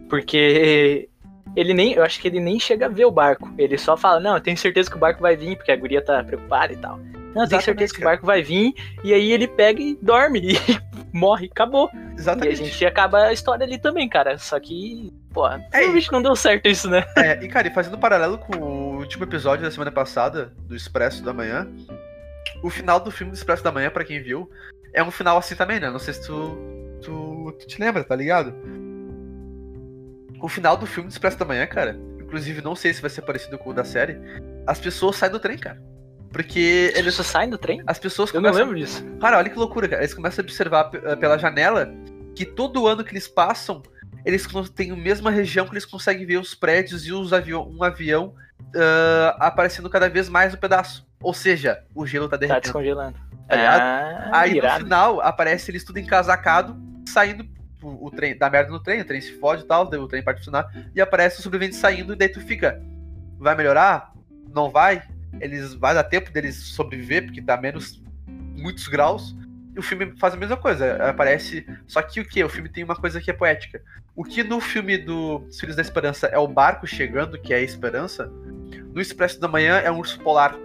[0.10, 1.10] Porque
[1.56, 3.52] ele nem, eu acho que ele nem chega a ver o barco.
[3.58, 6.02] Ele só fala, não, eu tenho certeza que o barco vai vir, porque a guria
[6.04, 6.98] tá preocupada e tal.
[7.36, 10.40] Não, eu tenho certeza que o barco vai vir, e aí ele pega e dorme,
[10.52, 10.58] e
[11.14, 11.90] morre, acabou.
[11.94, 12.56] E a Exatamente.
[12.58, 14.38] gente acaba a história ali também, cara.
[14.38, 17.04] Só que, pô, É, realmente não deu certo isso, né?
[17.18, 20.76] É, e cara, e fazendo um paralelo com o último episódio da semana passada, do
[20.76, 21.68] Expresso da Manhã,
[22.64, 24.50] o final do filme do Expresso da Manhã, pra quem viu,
[24.94, 25.90] é um final assim também, né?
[25.90, 26.58] Não sei se tu,
[27.02, 28.54] tu, tu te lembra, tá ligado?
[30.42, 33.22] O final do filme do Expresso da Manhã, cara, inclusive não sei se vai ser
[33.22, 34.18] parecido com o da série,
[34.66, 35.82] as pessoas saem do trem, cara.
[36.32, 37.82] Porque Eles só saem do trem?
[37.86, 39.04] as pessoas Eu não lembro disso.
[39.20, 40.02] Cara, olha que loucura, cara.
[40.02, 41.94] Eles começam a observar eh, pela janela
[42.36, 43.82] que todo ano que eles passam,
[44.26, 47.84] eles têm a mesma região que eles conseguem ver os prédios e os avião, um
[47.84, 48.34] avião
[48.76, 51.06] ah, aparecendo cada vez mais no pedaço.
[51.22, 52.62] Ou seja, o gelo tá Tá derretendo.
[52.64, 53.18] descongelando.
[53.48, 53.82] Tá ligado?
[53.82, 54.84] ah, Aí no irado.
[54.84, 56.78] final aparece eles tudo encasacado,
[57.08, 57.46] saindo
[57.84, 60.24] o, o trem, dá merda no trem, o trem se fode e tal, o trem
[60.24, 62.82] parte funcionar, e aparece o sobrevivente saindo, e daí tu fica.
[63.38, 64.14] Vai melhorar?
[64.54, 65.04] Não vai?
[65.40, 69.36] Eles vai dar tempo deles sobreviver, porque tá menos muitos graus.
[69.76, 71.66] E o filme faz a mesma coisa, aparece.
[71.88, 72.44] Só que o que?
[72.44, 73.82] O filme tem uma coisa que é poética.
[74.16, 77.58] O que no filme do Os Filhos da Esperança é o barco chegando, que é
[77.58, 78.30] a esperança,
[78.94, 80.56] no Expresso da Manhã é um urso polar.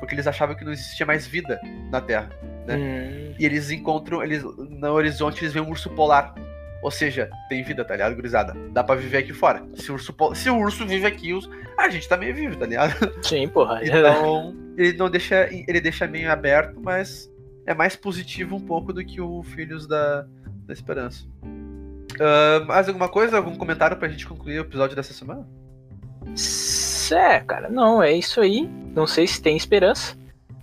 [0.00, 1.60] Porque eles achavam que não existia mais vida
[1.90, 2.28] na Terra
[2.66, 2.76] né?
[2.76, 6.34] Hum, e eles encontram, eles no horizonte eles veem um urso polar.
[6.82, 8.54] Ou seja, tem vida, tá ligado, gurizada?
[8.72, 9.64] Dá pra viver aqui fora.
[9.74, 11.48] Se o urso, se o urso vive aqui, os...
[11.86, 12.94] a gente também vive, tá ligado?
[13.22, 13.80] Sim, porra.
[13.82, 15.48] Então, ele não deixa.
[15.50, 17.30] Ele deixa meio aberto, mas
[17.66, 20.26] é mais positivo um pouco do que o Filhos da,
[20.66, 21.24] da Esperança.
[21.44, 23.36] Uh, mais alguma coisa?
[23.36, 25.46] Algum comentário pra gente concluir o episódio dessa semana?
[27.12, 28.68] É, cara, não, é isso aí.
[28.94, 30.16] Não sei se tem esperança.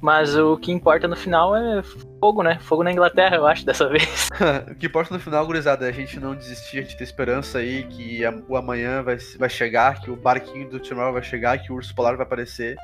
[0.03, 1.81] Mas o que importa no final é
[2.19, 2.59] fogo, né?
[2.59, 4.27] Fogo na Inglaterra, eu acho, dessa vez.
[4.69, 7.59] o que importa no final, gurizada, é a gente não desistir, a gente ter esperança
[7.59, 11.71] aí que o amanhã vai, vai chegar, que o barquinho do Tomorrow vai chegar, que
[11.71, 12.75] o urso polar vai aparecer.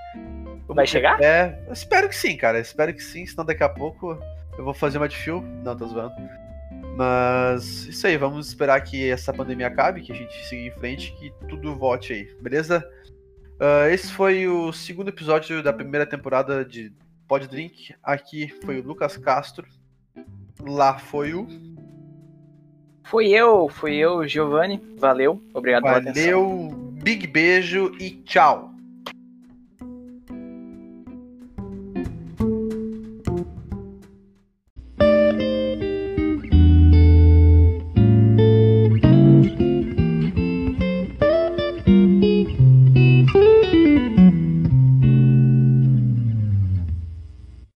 [0.69, 1.21] Vai chegar?
[1.21, 2.57] É, espero que sim, cara.
[2.57, 4.17] Espero que sim, senão daqui a pouco
[4.57, 5.41] eu vou fazer uma de fio.
[5.61, 6.15] Não, tô zoando.
[6.95, 11.13] Mas isso aí, vamos esperar que essa pandemia acabe, que a gente siga em frente,
[11.19, 12.81] que tudo volte aí, beleza?
[13.59, 16.93] Uh, esse foi o segundo episódio da primeira temporada de
[17.29, 17.93] Pod Drink.
[18.01, 19.67] Aqui foi o Lucas Castro.
[20.59, 21.47] Lá foi o.
[23.03, 24.81] Fui eu, fui eu, Giovanni.
[24.97, 26.69] Valeu, obrigado Valeu,
[27.03, 28.71] big beijo e tchau.